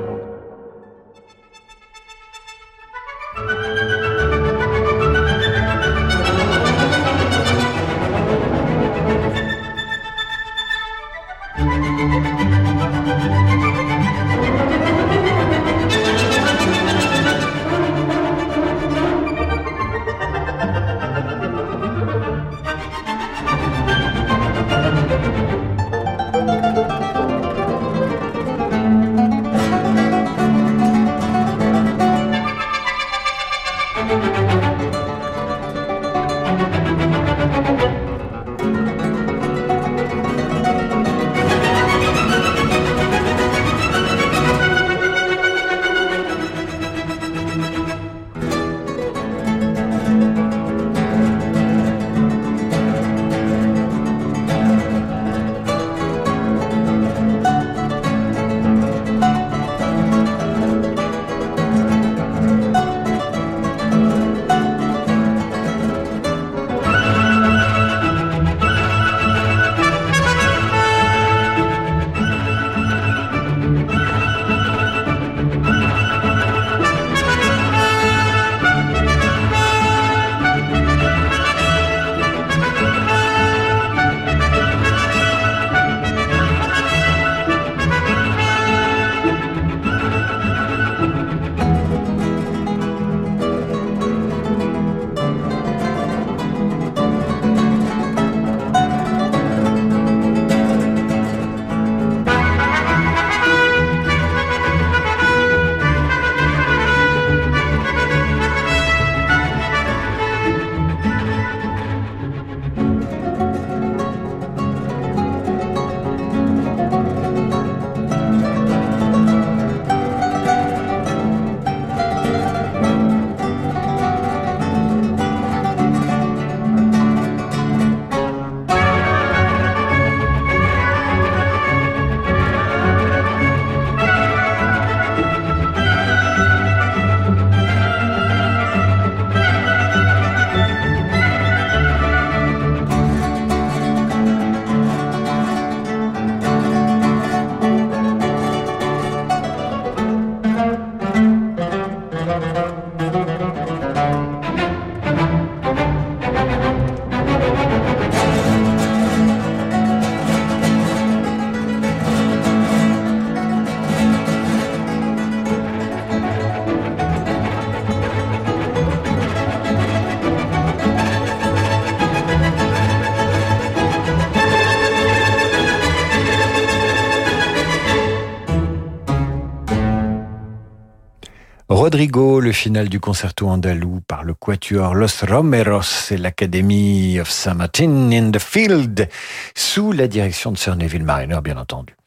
Rodrigo, 181.99 182.39
le 182.39 182.53
final 182.53 182.89
du 182.89 183.01
concerto 183.01 183.49
andalou 183.49 184.01
par 184.07 184.23
le 184.23 184.33
quatuor 184.33 184.95
Los 184.95 185.25
Romeros 185.25 186.13
et 186.13 186.17
l'Academy 186.17 187.19
of 187.19 187.29
San 187.29 187.57
Martin 187.57 188.13
in 188.13 188.31
the 188.31 188.39
Field, 188.39 189.09
sous 189.57 189.91
la 189.91 190.07
direction 190.07 190.53
de 190.53 190.59
Sir 190.59 190.77
Neville 190.77 191.03
Mariner, 191.03 191.41
bien 191.43 191.57
entendu. 191.57 191.98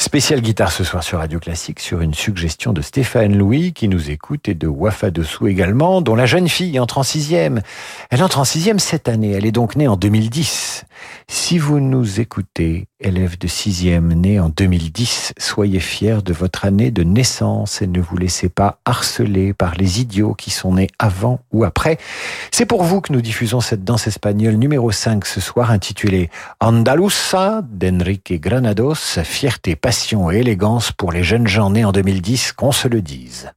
Spécial 0.00 0.40
guitare 0.40 0.70
ce 0.70 0.84
soir 0.84 1.02
sur 1.02 1.18
Radio 1.18 1.40
Classique 1.40 1.80
sur 1.80 2.02
une 2.02 2.14
suggestion 2.14 2.72
de 2.72 2.82
Stéphane 2.82 3.36
Louis 3.36 3.72
qui 3.72 3.88
nous 3.88 4.12
écoute 4.12 4.48
et 4.48 4.54
de 4.54 4.68
Wafa 4.68 5.10
Dessous 5.10 5.48
également, 5.48 6.02
dont 6.02 6.14
la 6.14 6.24
jeune 6.24 6.48
fille 6.48 6.78
entre 6.78 6.98
en 6.98 7.02
sixième. 7.02 7.62
Elle 8.10 8.22
entre 8.22 8.38
en 8.38 8.44
sixième 8.44 8.78
cette 8.78 9.08
année, 9.08 9.32
elle 9.32 9.44
est 9.44 9.50
donc 9.50 9.74
née 9.74 9.88
en 9.88 9.96
2010. 9.96 10.84
Si 11.26 11.58
vous 11.58 11.80
nous 11.80 12.20
écoutez, 12.20 12.86
élève 13.00 13.38
de 13.38 13.46
sixième 13.46 14.12
né 14.14 14.40
en 14.40 14.48
2010, 14.48 15.34
soyez 15.38 15.80
fiers 15.80 16.22
de 16.24 16.32
votre 16.32 16.64
année 16.64 16.90
de 16.90 17.02
naissance 17.02 17.82
et 17.82 17.86
ne 17.86 18.00
vous 18.00 18.16
laissez 18.16 18.48
pas 18.48 18.80
harceler 18.84 19.52
par 19.52 19.74
les 19.74 20.00
idiots 20.00 20.34
qui 20.34 20.50
sont 20.50 20.74
nés 20.74 20.88
avant 20.98 21.40
ou 21.52 21.64
après. 21.64 21.98
C'est 22.50 22.66
pour 22.66 22.82
vous 22.82 23.00
que 23.00 23.12
nous 23.12 23.20
diffusons 23.20 23.60
cette 23.60 23.84
danse 23.84 24.06
espagnole 24.06 24.54
numéro 24.54 24.90
5 24.90 25.26
ce 25.26 25.40
soir 25.40 25.70
intitulée 25.70 26.30
Andalusa 26.60 27.62
d'Enrique 27.68 28.40
Granados, 28.40 29.20
fierté, 29.22 29.76
passion 29.88 30.30
et 30.30 30.40
élégance 30.40 30.92
pour 30.92 31.12
les 31.12 31.22
jeunes 31.22 31.46
gens 31.46 31.70
nés 31.70 31.86
en 31.86 31.92
2010, 31.92 32.52
qu'on 32.52 32.72
se 32.72 32.88
le 32.88 33.00
dise. 33.00 33.52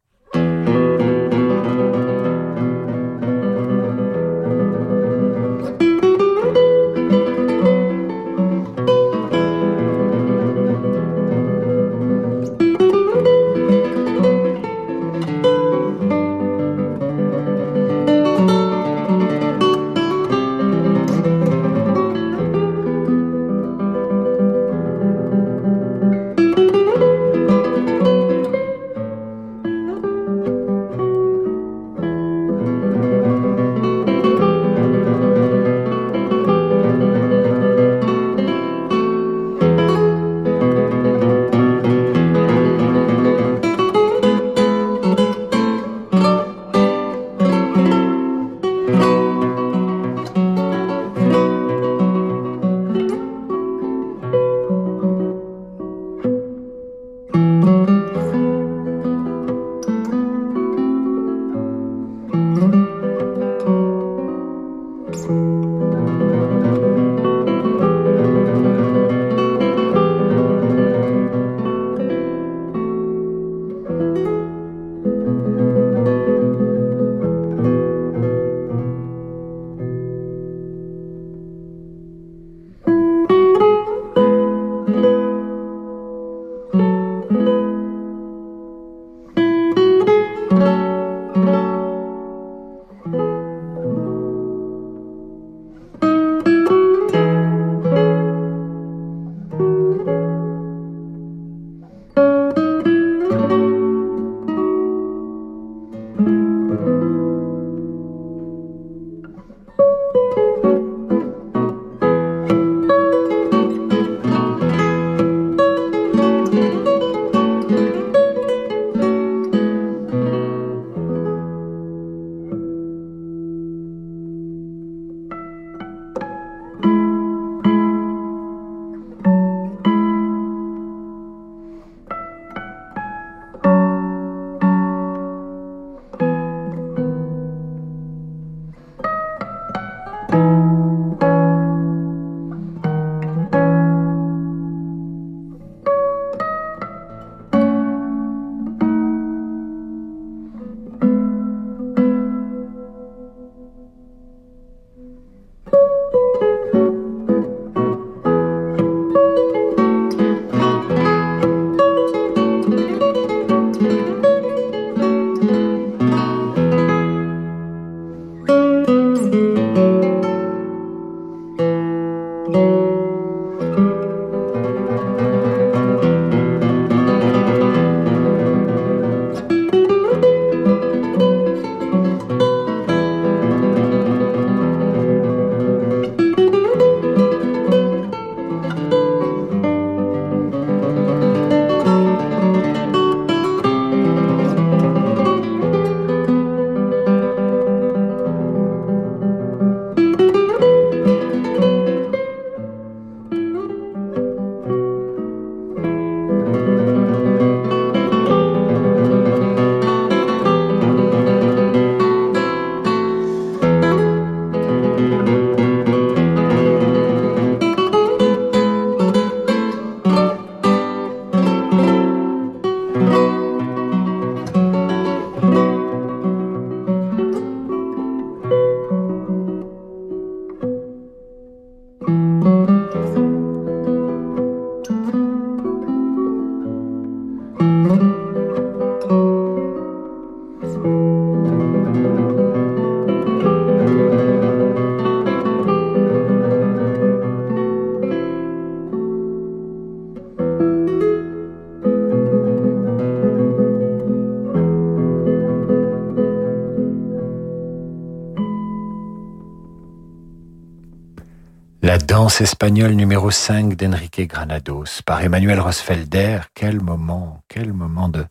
Danse 262.31 262.39
espagnole 262.39 262.93
numéro 262.93 263.29
5 263.29 263.75
d'Enrique 263.75 264.25
Granados 264.25 265.01
par 265.05 265.21
Emmanuel 265.21 265.59
Rosfelder. 265.59 266.39
Quel 266.55 266.79
moment, 266.79 267.41
quel 267.49 267.73
moment 267.73 268.07
de, 268.07 268.25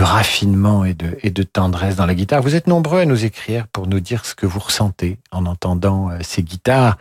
raffinement 0.00 0.86
et 0.86 0.94
de, 0.94 1.18
et 1.22 1.30
de 1.30 1.42
tendresse 1.42 1.96
dans 1.96 2.06
la 2.06 2.14
guitare. 2.14 2.40
Vous 2.40 2.54
êtes 2.54 2.66
nombreux 2.66 3.00
à 3.00 3.04
nous 3.04 3.26
écrire 3.26 3.66
pour 3.66 3.86
nous 3.86 4.00
dire 4.00 4.24
ce 4.24 4.34
que 4.34 4.46
vous 4.46 4.58
ressentez 4.58 5.18
en 5.32 5.44
entendant 5.44 6.08
euh, 6.08 6.16
ces 6.22 6.42
guitares 6.42 6.96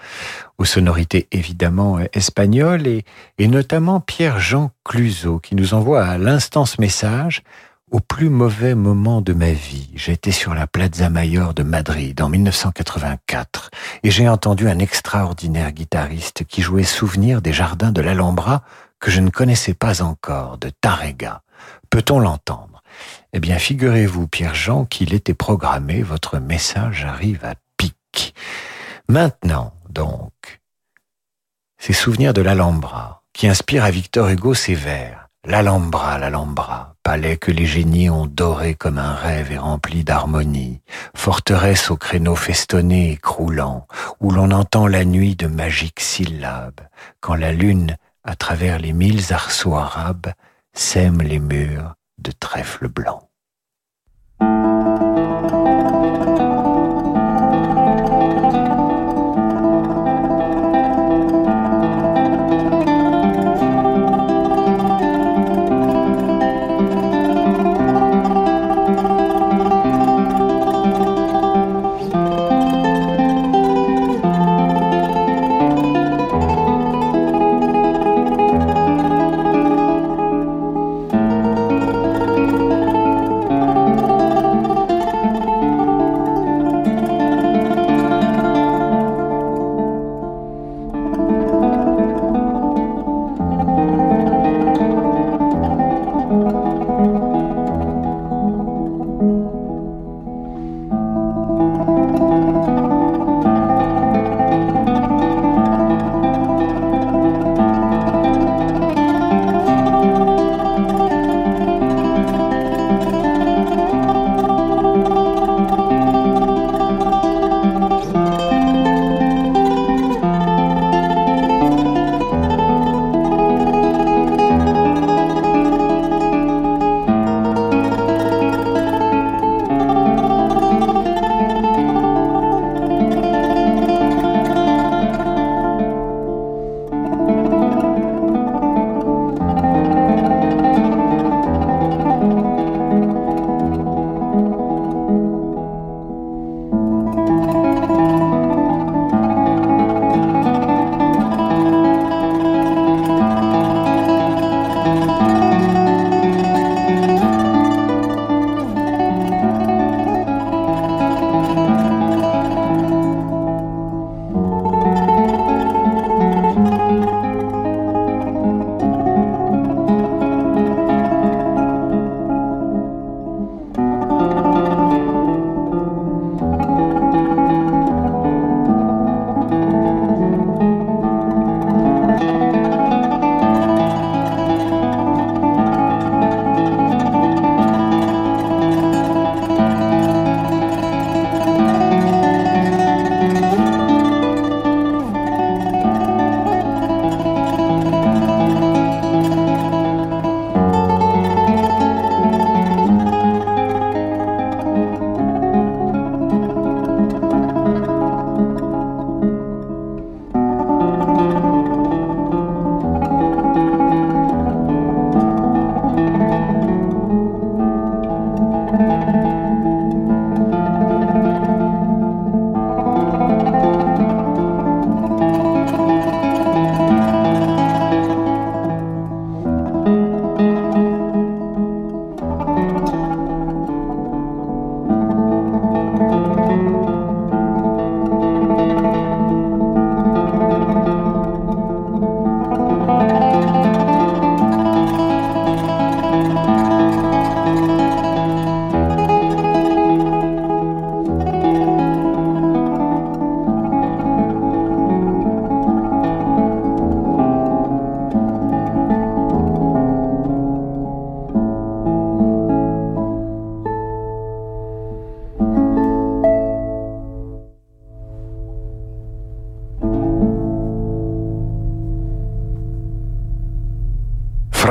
aux 0.58 0.66
sonorités 0.66 1.30
évidemment 1.32 2.00
euh, 2.00 2.04
espagnoles 2.12 2.86
et, 2.86 3.06
et 3.38 3.48
notamment 3.48 4.02
Pierre-Jean 4.02 4.72
Cluzot 4.84 5.40
qui 5.40 5.56
nous 5.56 5.74
envoie 5.74 6.04
à 6.04 6.18
l'instant 6.18 6.66
ce 6.66 6.82
message 6.82 7.44
au 7.92 8.00
plus 8.00 8.30
mauvais 8.30 8.74
moment 8.74 9.22
de 9.22 9.34
ma 9.34 9.52
vie, 9.52 9.90
j'étais 9.96 10.32
sur 10.32 10.54
la 10.54 10.66
Plaza 10.66 11.10
Mayor 11.10 11.54
de 11.54 11.64
Madrid 11.64 12.22
en 12.22 12.30
1984 12.30 13.70
et 14.04 14.12
j'ai 14.12 14.30
entendu 14.30 14.70
un 14.70 14.80
extraordinaire 14.80 15.74
guitariste 15.74 16.46
qui 16.46 16.62
jouait 16.62 16.84
Souvenir 16.84 17.42
des 17.42 17.52
jardins 17.52 17.92
de 17.92 18.02
l'Alhambra 18.02 18.64
que 19.02 19.12
je 19.12 19.20
ne 19.20 19.30
connaissais 19.30 19.74
pas 19.74 20.02
encore, 20.02 20.58
de 20.58 20.70
Tarrega. 20.70 21.42
Peut-on 21.90 22.20
l'entendre? 22.20 22.82
Eh 23.34 23.40
bien, 23.40 23.60
figurez-vous, 23.60 24.28
Pierre-Jean, 24.28 24.86
qu'il 24.86 25.14
était 25.14 25.34
programmé, 25.34 26.02
votre 26.02 26.40
message 26.40 27.04
arrive 27.04 27.44
à 27.44 27.56
pic. 27.76 28.34
Maintenant, 29.10 29.74
donc, 29.90 30.62
ces 31.78 31.94
souvenirs 31.94 32.34
de 32.34 32.42
l'Alhambra 32.42 33.24
qui 33.34 33.50
inspirent 33.50 33.84
à 33.84 33.92
Victor 33.92 34.30
Hugo 34.30 34.54
ses 34.54 34.76
vers. 34.76 35.21
L'Alhambra, 35.44 36.20
l'Alhambra, 36.20 36.94
palais 37.02 37.36
que 37.36 37.50
les 37.50 37.66
génies 37.66 38.12
ont 38.12 38.28
doré 38.28 38.76
comme 38.76 39.00
un 39.00 39.14
rêve 39.14 39.52
et 39.52 39.58
rempli 39.58 40.04
d'harmonie, 40.04 40.82
forteresse 41.16 41.90
aux 41.90 41.98
créneaux 41.98 42.36
festonnés 42.36 43.14
et 43.14 43.18
croulants, 43.18 43.88
où 44.20 44.30
l'on 44.30 44.52
entend 44.52 44.86
la 44.86 45.04
nuit 45.04 45.36
de 45.36 45.48
magiques 45.48 46.00
syllabes, 46.00 46.82
quand 47.22 47.34
la 47.34 47.52
lune, 47.52 47.98
à 48.24 48.36
travers 48.36 48.78
les 48.78 48.94
mille 48.94 49.34
arceaux 49.34 49.76
arabes, 49.76 50.28
sème 50.74 51.24
les 51.24 51.40
murs 51.40 51.96
de 52.20 52.32
trèfle 52.32 52.88
blanc. 52.88 53.28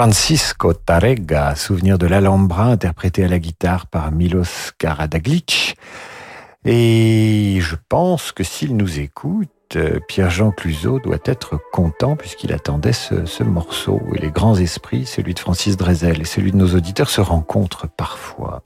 Francisco 0.00 0.72
Tarrega, 0.72 1.54
souvenir 1.54 1.98
de 1.98 2.06
l'Alhambra, 2.06 2.64
interprété 2.64 3.22
à 3.22 3.28
la 3.28 3.38
guitare 3.38 3.86
par 3.86 4.10
Milos 4.12 4.72
Karadaglic. 4.78 5.76
Et 6.64 7.58
je 7.60 7.76
pense 7.90 8.32
que 8.32 8.42
s'il 8.42 8.78
nous 8.78 8.98
écoute, 8.98 9.50
euh, 9.76 10.00
Pierre-Jean 10.08 10.52
Cluzot 10.52 11.00
doit 11.00 11.18
être 11.26 11.60
content 11.70 12.16
puisqu'il 12.16 12.54
attendait 12.54 12.94
ce, 12.94 13.26
ce, 13.26 13.44
morceau. 13.44 14.00
Et 14.14 14.18
les 14.20 14.30
grands 14.30 14.56
esprits, 14.56 15.04
celui 15.04 15.34
de 15.34 15.38
Francis 15.38 15.76
Drezel 15.76 16.22
et 16.22 16.24
celui 16.24 16.52
de 16.52 16.56
nos 16.56 16.74
auditeurs, 16.74 17.10
se 17.10 17.20
rencontrent 17.20 17.86
parfois. 17.86 18.62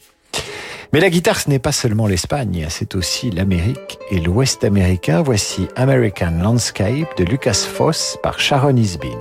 Mais 0.93 1.01
la 1.01 1.11
guitare, 1.11 1.41
ce 1.41 1.51
n'est 1.51 1.59
pas 1.59 1.73
seulement 1.73 2.07
l'Espagne, 2.07 2.69
c'est 2.71 2.95
aussi 2.95 3.33
l'Amérique 3.33 3.99
et 4.13 4.21
l'Ouest 4.21 4.63
américain. 4.63 5.21
Voici 5.23 5.67
American 5.75 6.39
Landscape 6.41 7.19
de 7.19 7.25
Lucas 7.25 7.67
Foss 7.69 8.19
par 8.23 8.39
Sharon 8.39 8.77
Isbin. 8.77 9.19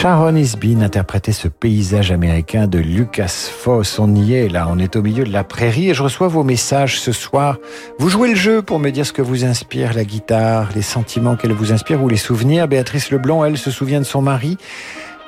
Sharon 0.00 0.34
Isbin 0.34 0.80
interprétait 0.80 1.30
ce 1.30 1.46
paysage 1.46 2.10
américain 2.10 2.66
de 2.66 2.78
Lucas 2.78 3.50
Foss. 3.54 3.98
On 3.98 4.14
y 4.14 4.32
est 4.32 4.48
là, 4.48 4.66
on 4.70 4.78
est 4.78 4.96
au 4.96 5.02
milieu 5.02 5.24
de 5.24 5.30
la 5.30 5.44
prairie 5.44 5.90
et 5.90 5.94
je 5.94 6.02
reçois 6.02 6.26
vos 6.26 6.42
messages 6.42 6.98
ce 6.98 7.12
soir. 7.12 7.58
Vous 7.98 8.08
jouez 8.08 8.30
le 8.30 8.34
jeu 8.34 8.62
pour 8.62 8.78
me 8.78 8.88
dire 8.88 9.04
ce 9.04 9.12
que 9.12 9.20
vous 9.20 9.44
inspire 9.44 9.92
la 9.92 10.04
guitare, 10.04 10.70
les 10.74 10.80
sentiments 10.80 11.36
qu'elle 11.36 11.52
vous 11.52 11.70
inspire 11.70 12.02
ou 12.02 12.08
les 12.08 12.16
souvenirs. 12.16 12.66
Béatrice 12.66 13.10
Leblanc, 13.10 13.44
elle, 13.44 13.58
se 13.58 13.70
souvient 13.70 13.98
de 13.98 14.06
son 14.06 14.22
mari 14.22 14.56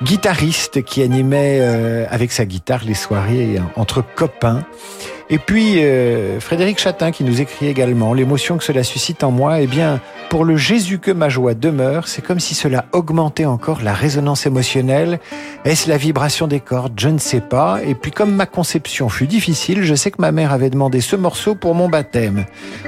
guitariste 0.01 0.83
qui 0.83 1.03
animait 1.03 1.59
euh, 1.61 2.07
avec 2.09 2.31
sa 2.31 2.45
guitare 2.45 2.81
les 2.83 2.95
soirées 2.95 3.61
entre 3.75 4.03
copains. 4.15 4.65
Et 5.29 5.37
puis 5.37 5.83
euh, 5.83 6.39
Frédéric 6.39 6.79
Chatin 6.79 7.11
qui 7.11 7.23
nous 7.23 7.41
écrit 7.41 7.67
également 7.67 8.13
l'émotion 8.13 8.57
que 8.57 8.63
cela 8.63 8.83
suscite 8.83 9.23
en 9.23 9.31
moi. 9.31 9.61
Eh 9.61 9.67
bien, 9.67 10.01
pour 10.29 10.45
le 10.45 10.57
Jésus 10.57 10.99
que 10.99 11.11
ma 11.11 11.29
joie 11.29 11.53
demeure, 11.53 12.07
c'est 12.07 12.21
comme 12.21 12.39
si 12.39 12.55
cela 12.55 12.85
augmentait 12.91 13.45
encore 13.45 13.81
la 13.81 13.93
résonance 13.93 14.45
émotionnelle. 14.45 15.19
Est-ce 15.65 15.89
la 15.89 15.97
vibration 15.97 16.47
des 16.47 16.59
cordes? 16.59 16.93
Je 16.99 17.09
ne 17.09 17.17
sais 17.17 17.41
pas. 17.41 17.79
Et 17.85 17.95
puis 17.95 18.11
comme 18.11 18.33
ma 18.35 18.45
conception 18.45 19.09
fut 19.09 19.27
difficile, 19.27 19.83
je 19.83 19.95
sais 19.95 20.11
que 20.11 20.21
ma 20.21 20.31
mère 20.31 20.51
avait 20.51 20.69
demandé 20.69 21.01
ce 21.01 21.15
morceau 21.15 21.55
pour 21.55 21.75
mon 21.75 21.89
baptême. 21.89 22.45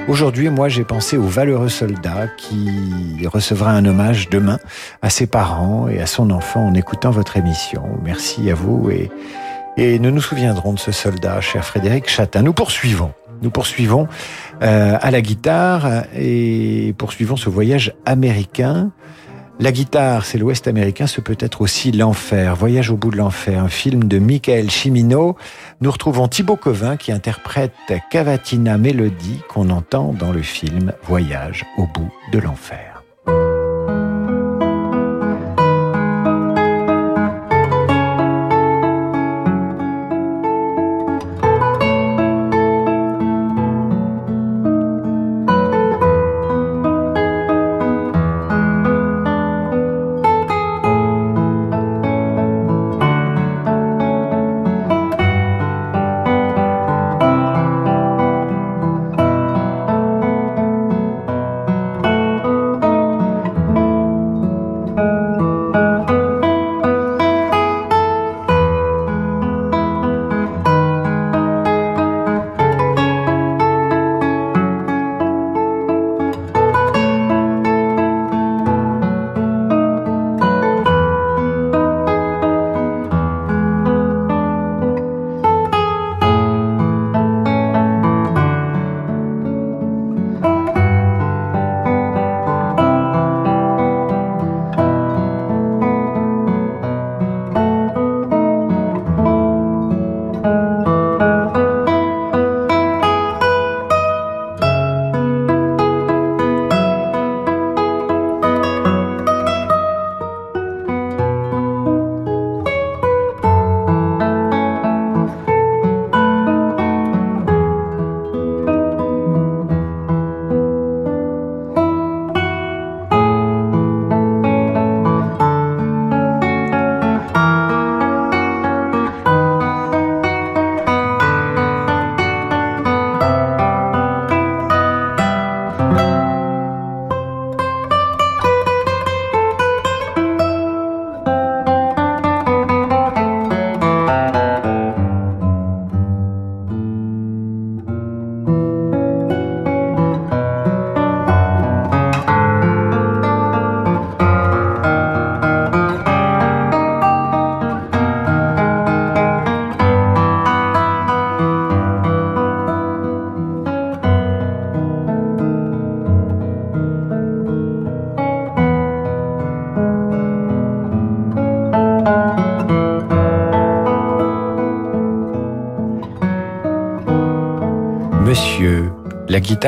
Aujourd'hui, 0.08 0.50
moi, 0.50 0.68
j'ai 0.68 0.84
pensé 0.84 1.16
au 1.16 1.22
valeureux 1.22 1.68
soldat 1.68 2.28
qui 2.36 3.26
recevra 3.26 3.70
un 3.72 3.84
hommage 3.84 4.28
demain 4.28 4.58
à 5.02 5.10
ses 5.10 5.26
parents 5.26 5.88
et 5.88 6.00
à 6.00 6.06
son 6.06 6.30
enfant 6.30 6.66
en 6.66 6.74
écoutant 6.74 7.10
votre 7.10 7.36
émission. 7.36 7.82
Merci 8.04 8.50
à 8.50 8.54
vous 8.54 8.90
et 8.90 9.10
et 9.76 9.98
nous 9.98 10.10
nous 10.10 10.20
souviendrons 10.20 10.72
de 10.72 10.78
ce 10.78 10.92
soldat, 10.92 11.40
cher 11.40 11.64
Frédéric 11.64 12.08
Chatin. 12.08 12.42
Nous 12.42 12.52
poursuivons. 12.52 13.12
Nous 13.42 13.50
poursuivons 13.50 14.08
euh, 14.62 14.96
à 15.00 15.10
la 15.10 15.20
guitare 15.20 16.04
et 16.16 16.94
poursuivons 16.96 17.36
ce 17.36 17.50
voyage 17.50 17.94
américain. 18.06 18.90
La 19.58 19.72
guitare, 19.72 20.26
c'est 20.26 20.36
l'Ouest 20.36 20.68
américain, 20.68 21.06
ce 21.06 21.22
peut 21.22 21.36
être 21.40 21.62
aussi 21.62 21.90
l'enfer. 21.90 22.54
Voyage 22.56 22.90
au 22.90 22.96
bout 22.96 23.10
de 23.10 23.16
l'enfer, 23.16 23.62
un 23.62 23.68
film 23.68 24.04
de 24.04 24.18
Michael 24.18 24.70
Cimino. 24.70 25.36
Nous 25.80 25.90
retrouvons 25.90 26.28
Thibaut 26.28 26.56
Covin 26.56 26.96
qui 26.96 27.10
interprète 27.10 27.72
Cavatina 28.10 28.76
Mélodie 28.76 29.40
qu'on 29.48 29.70
entend 29.70 30.12
dans 30.12 30.32
le 30.32 30.42
film 30.42 30.92
Voyage 31.04 31.64
au 31.78 31.86
bout 31.86 32.12
de 32.32 32.38
l'enfer. 32.38 32.95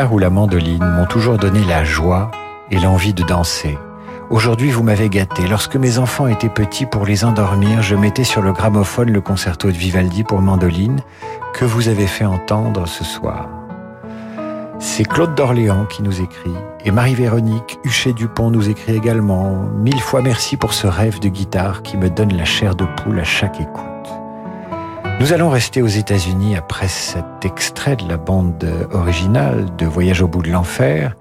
Ou 0.06 0.18
la 0.18 0.30
mandoline 0.30 0.84
m'ont 0.84 1.06
toujours 1.06 1.38
donné 1.38 1.60
la 1.64 1.82
joie 1.82 2.30
et 2.70 2.78
l'envie 2.78 3.14
de 3.14 3.24
danser. 3.24 3.76
Aujourd'hui, 4.30 4.70
vous 4.70 4.82
m'avez 4.82 5.08
gâté. 5.08 5.46
Lorsque 5.48 5.76
mes 5.76 5.98
enfants 5.98 6.28
étaient 6.28 6.48
petits, 6.48 6.86
pour 6.86 7.04
les 7.04 7.24
endormir, 7.24 7.82
je 7.82 7.96
mettais 7.96 8.24
sur 8.24 8.42
le 8.42 8.52
gramophone 8.52 9.10
le 9.10 9.20
concerto 9.20 9.68
de 9.68 9.76
Vivaldi 9.76 10.22
pour 10.22 10.40
mandoline 10.40 11.00
que 11.52 11.64
vous 11.64 11.88
avez 11.88 12.06
fait 12.06 12.26
entendre 12.26 12.86
ce 12.86 13.02
soir. 13.04 13.48
C'est 14.78 15.04
Claude 15.04 15.34
d'Orléans 15.34 15.86
qui 15.86 16.02
nous 16.02 16.20
écrit 16.20 16.54
et 16.84 16.92
Marie-Véronique 16.92 17.80
Huchet-Dupont 17.84 18.50
nous 18.50 18.68
écrit 18.68 18.94
également 18.94 19.64
Mille 19.74 20.00
fois 20.00 20.22
merci 20.22 20.56
pour 20.56 20.72
ce 20.72 20.86
rêve 20.86 21.18
de 21.18 21.28
guitare 21.28 21.82
qui 21.82 21.96
me 21.96 22.08
donne 22.08 22.36
la 22.36 22.44
chair 22.44 22.76
de 22.76 22.84
poule 22.84 23.18
à 23.18 23.24
chaque 23.24 23.60
écoute. 23.60 23.67
Nous 25.20 25.32
allons 25.32 25.50
rester 25.50 25.82
aux 25.82 25.88
États-Unis 25.88 26.54
après 26.54 26.86
cet 26.86 27.44
extrait 27.44 27.96
de 27.96 28.08
la 28.08 28.16
bande 28.16 28.64
originale 28.92 29.66
de 29.76 29.84
Voyage 29.84 30.22
au 30.22 30.28
bout 30.28 30.42
de 30.42 30.50
l'enfer 30.50 31.16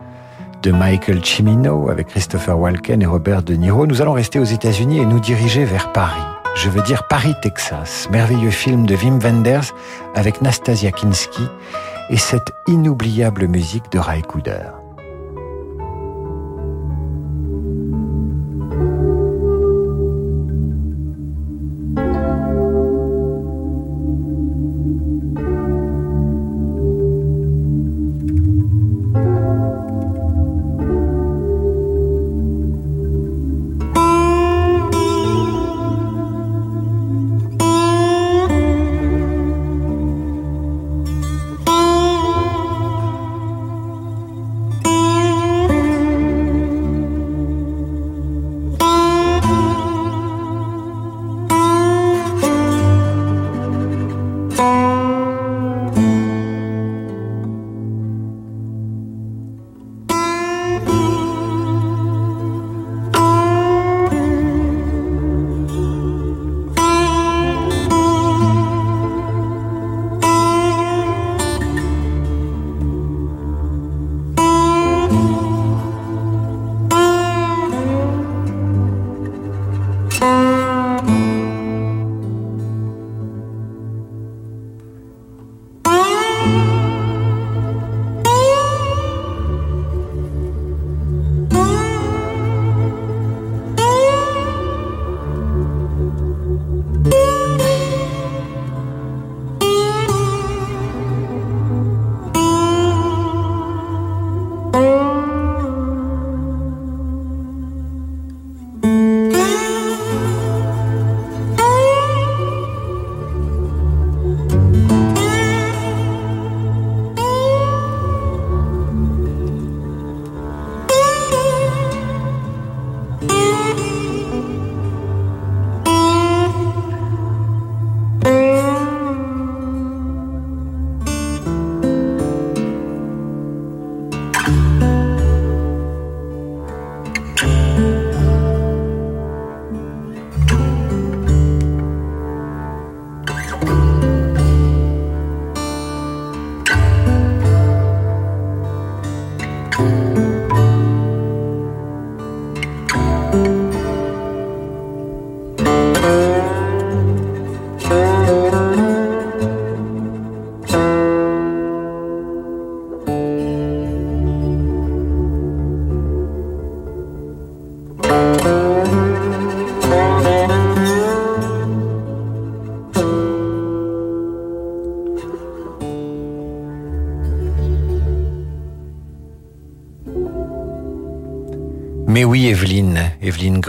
de 0.61 0.71
Michael 0.71 1.25
Cimino 1.25 1.89
avec 1.89 2.07
Christopher 2.07 2.59
Walken 2.59 3.01
et 3.01 3.07
Robert 3.07 3.41
De 3.41 3.55
Niro. 3.55 3.87
Nous 3.87 3.99
allons 3.99 4.13
rester 4.13 4.37
aux 4.37 4.43
États-Unis 4.43 4.99
et 4.99 5.05
nous 5.05 5.19
diriger 5.19 5.65
vers 5.65 5.91
Paris. 5.93 6.21
Je 6.55 6.69
veux 6.69 6.83
dire 6.83 7.07
Paris, 7.07 7.33
Texas. 7.41 8.07
Merveilleux 8.11 8.51
film 8.51 8.85
de 8.85 8.95
Wim 8.95 9.17
Wenders 9.19 9.73
avec 10.13 10.43
Nastasia 10.43 10.91
Kinski 10.91 11.47
et 12.11 12.17
cette 12.17 12.51
inoubliable 12.67 13.47
musique 13.47 13.91
de 13.91 13.97
Ray 13.97 14.21
Cooder. 14.21 14.76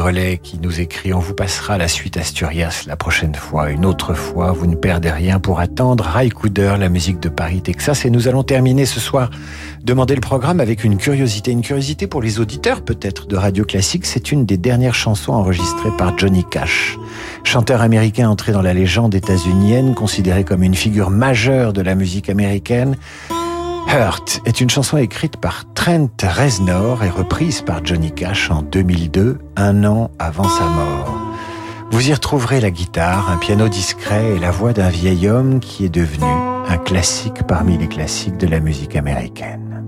Qui 0.09 0.59
nous 0.63 0.81
écrit, 0.81 1.13
on 1.13 1.19
vous 1.19 1.35
passera 1.35 1.77
la 1.77 1.87
suite 1.87 2.17
Asturias 2.17 2.85
la 2.87 2.97
prochaine 2.97 3.35
fois, 3.35 3.71
une 3.71 3.85
autre 3.85 4.15
fois, 4.15 4.53
vous 4.53 4.67
ne 4.67 4.75
perdez 4.75 5.11
rien 5.11 5.39
pour 5.39 5.61
attendre 5.61 6.03
Ray 6.03 6.31
Cooder, 6.31 6.77
la 6.79 6.89
musique 6.89 7.21
de 7.21 7.29
Paris, 7.29 7.61
Texas. 7.61 8.07
Et 8.07 8.11
nous 8.11 8.27
allons 8.27 8.43
terminer 8.43 8.87
ce 8.87 9.01
soir, 9.01 9.29
demander 9.85 10.15
le 10.15 10.23
programme 10.23 10.61
avec 10.61 10.83
une 10.83 10.97
curiosité, 10.97 11.51
une 11.51 11.61
curiosité 11.61 12.07
pour 12.07 12.23
les 12.23 12.41
auditeurs 12.41 12.81
peut-être 12.81 13.27
de 13.27 13.37
Radio 13.37 13.67
Classique. 13.67 14.07
C'est 14.07 14.33
une 14.33 14.47
des 14.47 14.57
dernières 14.57 14.95
chansons 14.95 15.35
enregistrées 15.35 15.95
par 15.99 16.17
Johnny 16.17 16.43
Cash, 16.51 16.97
chanteur 17.45 17.83
américain 17.83 18.31
entré 18.31 18.53
dans 18.53 18.63
la 18.63 18.73
légende 18.73 19.15
états-unienne, 19.15 19.95
considéré 19.95 20.43
comme 20.43 20.63
une 20.63 20.75
figure 20.75 21.11
majeure 21.11 21.75
de 21.75 21.83
la 21.83 21.95
musique 21.95 22.31
américaine. 22.31 22.97
Hurt 23.91 24.43
est 24.45 24.61
une 24.61 24.69
chanson 24.69 24.99
écrite 24.99 25.39
par 25.39 25.65
Trent 25.73 26.11
Reznor 26.23 27.05
et 27.05 27.09
reprise 27.09 27.63
par 27.63 27.83
Johnny 27.83 28.13
Cash 28.13 28.51
en 28.51 28.61
2002, 28.61 29.39
un 29.57 29.85
an 29.85 30.11
avant 30.19 30.49
sa 30.49 30.65
mort. 30.65 31.19
Vous 31.91 32.11
y 32.11 32.13
retrouverez 32.13 32.61
la 32.61 32.71
guitare, 32.71 33.31
un 33.31 33.39
piano 33.39 33.67
discret 33.69 34.37
et 34.37 34.39
la 34.39 34.51
voix 34.51 34.75
d'un 34.75 34.91
vieil 34.91 35.27
homme 35.27 35.59
qui 35.61 35.87
est 35.87 35.89
devenu 35.89 36.27
un 36.69 36.77
classique 36.77 37.47
parmi 37.47 37.79
les 37.79 37.89
classiques 37.89 38.37
de 38.37 38.47
la 38.47 38.61
musique 38.61 38.95
américaine. 38.95 39.88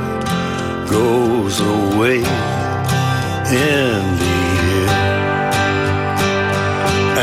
goes 0.91 1.59
away 1.61 2.17
in 2.17 2.23
the 3.51 3.61
end. 3.79 4.19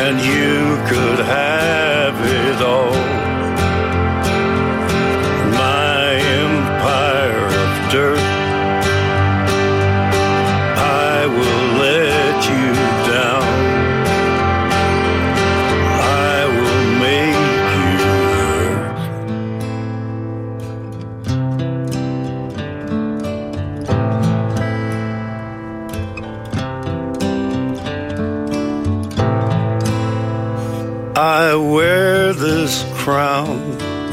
And 0.02 0.16
you 0.20 0.76
could 0.88 1.18
have 1.26 1.47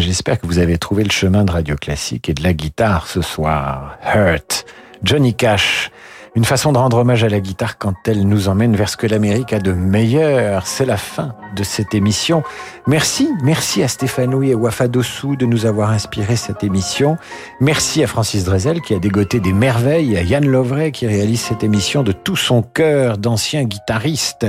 j'espère 0.00 0.40
que 0.40 0.46
vous 0.46 0.58
avez 0.58 0.78
trouvé 0.78 1.04
le 1.04 1.10
chemin 1.10 1.44
de 1.44 1.50
Radio 1.52 1.76
Classique 1.76 2.28
et 2.28 2.34
de 2.34 2.42
la 2.42 2.52
guitare 2.52 3.06
ce 3.06 3.22
soir. 3.22 3.98
Hurt, 4.14 4.66
Johnny 5.02 5.34
Cash. 5.34 5.90
Une 6.36 6.44
façon 6.44 6.72
de 6.72 6.78
rendre 6.78 6.98
hommage 6.98 7.22
à 7.22 7.28
la 7.28 7.38
guitare 7.38 7.78
quand 7.78 7.94
elle 8.08 8.26
nous 8.26 8.48
emmène 8.48 8.74
vers 8.74 8.88
ce 8.88 8.96
que 8.96 9.06
l'Amérique 9.06 9.52
a 9.52 9.60
de 9.60 9.72
meilleur. 9.72 10.66
C'est 10.66 10.84
la 10.84 10.96
fin 10.96 11.36
de 11.54 11.62
cette 11.62 11.94
émission. 11.94 12.42
Merci, 12.88 13.30
merci 13.44 13.84
à 13.84 13.88
Stéphanoui 13.88 14.50
et 14.50 14.54
Wafa 14.56 14.88
Dossou 14.88 15.36
de 15.36 15.46
nous 15.46 15.64
avoir 15.64 15.90
inspiré 15.90 16.34
cette 16.34 16.64
émission. 16.64 17.18
Merci 17.60 18.02
à 18.02 18.08
Francis 18.08 18.42
Drezel 18.42 18.80
qui 18.80 18.94
a 18.94 18.98
dégoté 18.98 19.38
des 19.38 19.52
merveilles, 19.52 20.16
à 20.16 20.22
Yann 20.22 20.44
Lovray 20.44 20.90
qui 20.90 21.06
réalise 21.06 21.40
cette 21.40 21.62
émission 21.62 22.02
de 22.02 22.10
tout 22.10 22.36
son 22.36 22.62
cœur 22.62 23.16
d'ancien 23.16 23.62
guitariste. 23.62 24.44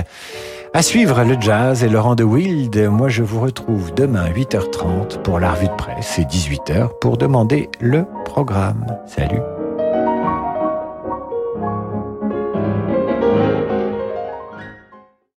À 0.74 0.82
suivre 0.82 1.24
le 1.24 1.38
jazz 1.40 1.84
et 1.84 1.88
Laurent 1.88 2.16
de 2.16 2.24
Wild. 2.24 2.76
Moi, 2.90 3.10
je 3.10 3.22
vous 3.22 3.40
retrouve 3.40 3.94
demain 3.94 4.24
à 4.24 4.30
8h30 4.32 5.22
pour 5.22 5.40
la 5.40 5.54
revue 5.54 5.68
de 5.68 5.76
presse 5.76 6.18
et 6.18 6.24
18h 6.24 6.90
pour 7.00 7.18
demander 7.18 7.70
le 7.80 8.06
programme. 8.26 8.86
Salut 9.06 9.40